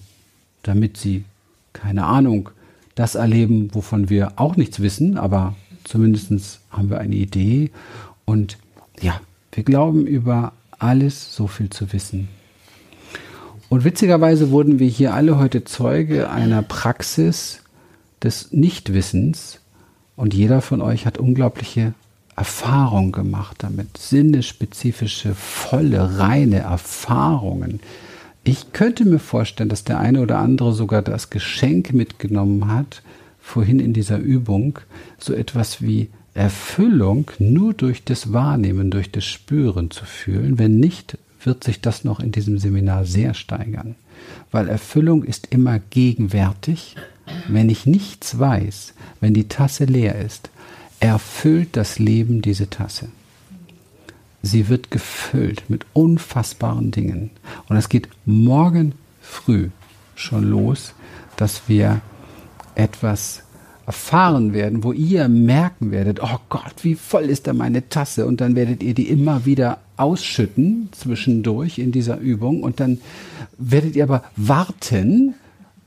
damit 0.63 0.97
sie, 0.97 1.23
keine 1.71 2.05
Ahnung, 2.05 2.49
das 2.95 3.15
erleben, 3.15 3.69
wovon 3.71 4.09
wir 4.09 4.33
auch 4.35 4.57
nichts 4.57 4.81
wissen, 4.81 5.17
aber 5.17 5.55
zumindest 5.85 6.59
haben 6.71 6.89
wir 6.89 6.99
eine 6.99 7.15
Idee. 7.15 7.71
Und 8.25 8.57
ja, 9.01 9.21
wir 9.53 9.63
glauben 9.63 10.05
über 10.05 10.51
alles 10.81 11.35
so 11.35 11.47
viel 11.47 11.69
zu 11.69 11.93
wissen. 11.93 12.27
Und 13.69 13.85
witzigerweise 13.85 14.51
wurden 14.51 14.79
wir 14.79 14.87
hier 14.87 15.13
alle 15.13 15.37
heute 15.37 15.63
Zeuge 15.63 16.29
einer 16.29 16.61
Praxis 16.61 17.61
des 18.21 18.51
Nichtwissens 18.51 19.59
und 20.15 20.33
jeder 20.33 20.61
von 20.61 20.81
euch 20.81 21.05
hat 21.05 21.17
unglaubliche 21.17 21.93
Erfahrungen 22.35 23.11
gemacht 23.11 23.57
damit, 23.59 23.97
sinnespezifische, 23.97 25.35
volle, 25.35 26.19
reine 26.19 26.59
Erfahrungen. 26.59 27.79
Ich 28.43 28.73
könnte 28.73 29.05
mir 29.05 29.19
vorstellen, 29.19 29.69
dass 29.69 29.83
der 29.83 29.99
eine 29.99 30.21
oder 30.21 30.39
andere 30.39 30.73
sogar 30.73 31.01
das 31.01 31.29
Geschenk 31.29 31.93
mitgenommen 31.93 32.67
hat, 32.67 33.03
vorhin 33.39 33.79
in 33.79 33.93
dieser 33.93 34.17
Übung, 34.17 34.79
so 35.19 35.33
etwas 35.33 35.81
wie 35.81 36.09
Erfüllung 36.33 37.29
nur 37.39 37.73
durch 37.73 38.03
das 38.03 38.31
Wahrnehmen, 38.31 38.89
durch 38.89 39.11
das 39.11 39.25
Spüren 39.25 39.91
zu 39.91 40.05
fühlen. 40.05 40.57
Wenn 40.57 40.79
nicht, 40.79 41.17
wird 41.43 41.63
sich 41.63 41.81
das 41.81 42.03
noch 42.03 42.19
in 42.19 42.31
diesem 42.31 42.57
Seminar 42.57 43.05
sehr 43.05 43.33
steigern. 43.33 43.95
Weil 44.51 44.69
Erfüllung 44.69 45.23
ist 45.23 45.47
immer 45.51 45.79
gegenwärtig. 45.79 46.95
Wenn 47.47 47.69
ich 47.69 47.85
nichts 47.85 48.37
weiß, 48.37 48.93
wenn 49.19 49.33
die 49.33 49.47
Tasse 49.47 49.85
leer 49.85 50.19
ist, 50.19 50.49
erfüllt 50.99 51.69
das 51.73 51.99
Leben 51.99 52.41
diese 52.41 52.69
Tasse. 52.69 53.09
Sie 54.43 54.69
wird 54.69 54.91
gefüllt 54.91 55.69
mit 55.69 55.85
unfassbaren 55.93 56.91
Dingen. 56.91 57.31
Und 57.67 57.77
es 57.77 57.89
geht 57.89 58.09
morgen 58.25 58.93
früh 59.21 59.69
schon 60.15 60.43
los, 60.43 60.93
dass 61.37 61.63
wir 61.67 62.01
etwas 62.75 63.43
erfahren 63.85 64.53
werden, 64.53 64.83
wo 64.83 64.91
ihr 64.93 65.27
merken 65.27 65.91
werdet, 65.91 66.21
oh 66.21 66.39
Gott, 66.49 66.83
wie 66.83 66.95
voll 66.95 67.25
ist 67.25 67.47
da 67.47 67.53
meine 67.53 67.89
Tasse? 67.89 68.25
Und 68.25 68.41
dann 68.41 68.55
werdet 68.55 68.83
ihr 68.83 68.93
die 68.93 69.09
immer 69.09 69.45
wieder 69.45 69.79
ausschütten 69.97 70.89
zwischendurch 70.91 71.77
in 71.79 71.91
dieser 71.91 72.17
Übung. 72.17 72.63
Und 72.63 72.79
dann 72.79 72.99
werdet 73.57 73.95
ihr 73.95 74.03
aber 74.03 74.23
warten 74.35 75.35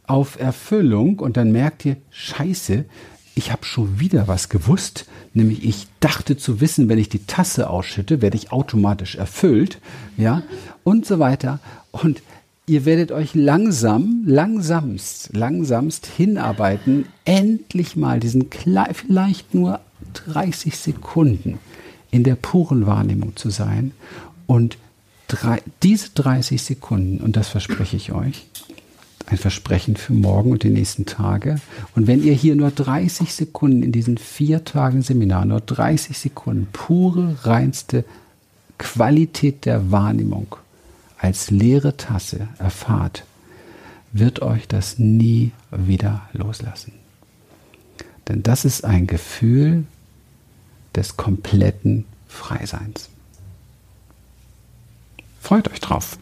auf 0.06 0.38
Erfüllung. 0.38 1.18
Und 1.18 1.36
dann 1.36 1.52
merkt 1.52 1.84
ihr, 1.84 1.96
scheiße, 2.10 2.84
ich 3.34 3.50
habe 3.50 3.64
schon 3.64 3.98
wieder 3.98 4.28
was 4.28 4.48
gewusst, 4.48 5.06
nämlich 5.32 5.64
ich 5.64 5.88
dachte 6.00 6.36
zu 6.36 6.60
wissen, 6.60 6.88
wenn 6.88 6.98
ich 6.98 7.08
die 7.08 7.26
Tasse 7.26 7.68
ausschütte, 7.68 8.22
werde 8.22 8.36
ich 8.36 8.52
automatisch 8.52 9.16
erfüllt, 9.16 9.80
ja, 10.16 10.42
und 10.84 11.04
so 11.04 11.18
weiter. 11.18 11.58
Und 11.90 12.22
ihr 12.66 12.84
werdet 12.84 13.12
euch 13.12 13.34
langsam, 13.34 14.22
langsamst, 14.26 15.30
langsamst 15.34 16.06
hinarbeiten, 16.06 17.06
endlich 17.24 17.96
mal 17.96 18.20
diesen 18.20 18.48
vielleicht 18.50 19.54
nur 19.54 19.80
30 20.26 20.76
Sekunden 20.76 21.58
in 22.10 22.24
der 22.24 22.36
puren 22.36 22.86
Wahrnehmung 22.86 23.36
zu 23.36 23.50
sein. 23.50 23.92
Und 24.46 24.78
drei, 25.28 25.62
diese 25.82 26.10
30 26.10 26.62
Sekunden, 26.62 27.18
und 27.18 27.36
das 27.36 27.48
verspreche 27.48 27.96
ich 27.96 28.12
euch, 28.12 28.46
ein 29.26 29.38
Versprechen 29.38 29.96
für 29.96 30.12
morgen 30.12 30.52
und 30.52 30.62
die 30.62 30.70
nächsten 30.70 31.06
Tage. 31.06 31.56
Und 31.94 32.06
wenn 32.06 32.22
ihr 32.22 32.34
hier 32.34 32.56
nur 32.56 32.70
30 32.70 33.32
Sekunden 33.32 33.82
in 33.82 33.90
diesen 33.90 34.18
vier 34.18 34.64
Tagen 34.64 35.02
Seminar, 35.02 35.46
nur 35.46 35.60
30 35.60 36.16
Sekunden 36.16 36.68
pure, 36.72 37.36
reinste 37.42 38.04
Qualität 38.76 39.64
der 39.64 39.90
Wahrnehmung 39.90 40.56
als 41.24 41.50
leere 41.50 41.96
Tasse 41.96 42.48
erfahrt, 42.58 43.24
wird 44.12 44.42
euch 44.42 44.68
das 44.68 44.98
nie 44.98 45.52
wieder 45.70 46.28
loslassen. 46.34 46.92
Denn 48.28 48.42
das 48.42 48.66
ist 48.66 48.84
ein 48.84 49.06
Gefühl 49.06 49.84
des 50.94 51.16
kompletten 51.16 52.04
Freiseins. 52.28 53.08
Freut 55.40 55.70
euch 55.70 55.80
drauf. 55.80 56.18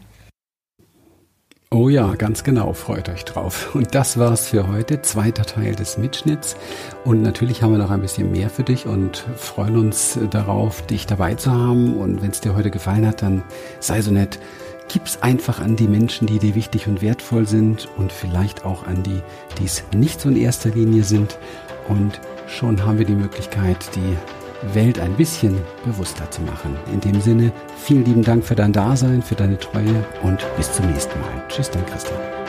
Oh 1.69 1.89
ja, 1.89 2.15
ganz 2.15 2.45
genau, 2.45 2.71
freut 2.71 3.09
euch 3.09 3.25
drauf. 3.25 3.75
Und 3.75 3.95
das 3.95 4.17
war's 4.17 4.47
für 4.47 4.69
heute, 4.69 5.01
zweiter 5.01 5.43
Teil 5.43 5.75
des 5.75 5.97
Mitschnitts. 5.97 6.55
Und 7.03 7.23
natürlich 7.23 7.61
haben 7.61 7.73
wir 7.73 7.79
noch 7.79 7.91
ein 7.91 8.01
bisschen 8.01 8.31
mehr 8.31 8.49
für 8.49 8.63
dich 8.63 8.85
und 8.85 9.17
freuen 9.35 9.75
uns 9.75 10.17
darauf, 10.31 10.85
dich 10.87 11.07
dabei 11.07 11.35
zu 11.35 11.51
haben. 11.51 11.97
Und 11.97 12.21
wenn 12.21 12.31
es 12.31 12.39
dir 12.39 12.55
heute 12.55 12.71
gefallen 12.71 13.05
hat, 13.05 13.21
dann 13.21 13.43
sei 13.81 14.01
so 14.01 14.11
nett, 14.11 14.39
gib's 14.87 15.21
einfach 15.21 15.59
an 15.59 15.75
die 15.75 15.87
Menschen, 15.87 16.27
die 16.27 16.39
dir 16.39 16.55
wichtig 16.55 16.87
und 16.87 17.01
wertvoll 17.01 17.47
sind 17.47 17.87
und 17.97 18.11
vielleicht 18.11 18.65
auch 18.65 18.85
an 18.85 19.03
die, 19.03 19.21
die 19.59 19.65
es 19.65 19.83
nicht 19.95 20.21
so 20.21 20.29
in 20.29 20.37
erster 20.37 20.69
Linie 20.69 21.03
sind. 21.03 21.37
Und 21.87 22.19
schon 22.47 22.85
haben 22.85 22.97
wir 22.97 23.05
die 23.05 23.15
Möglichkeit, 23.15 23.77
die 23.95 24.17
Welt 24.73 24.99
ein 24.99 25.13
bisschen 25.15 25.57
bewusster 25.85 26.29
zu 26.31 26.41
machen. 26.41 26.77
In 26.91 27.01
dem 27.01 27.19
Sinne, 27.19 27.51
vielen 27.77 28.05
lieben 28.05 28.23
Dank 28.23 28.45
für 28.45 28.55
dein 28.55 28.71
Dasein, 28.71 29.21
für 29.21 29.35
deine 29.35 29.59
Treue 29.59 30.05
und 30.21 30.45
bis 30.55 30.71
zum 30.71 30.89
nächsten 30.91 31.19
Mal. 31.19 31.43
Tschüss, 31.49 31.69
dein 31.69 31.85
Christian. 31.85 32.42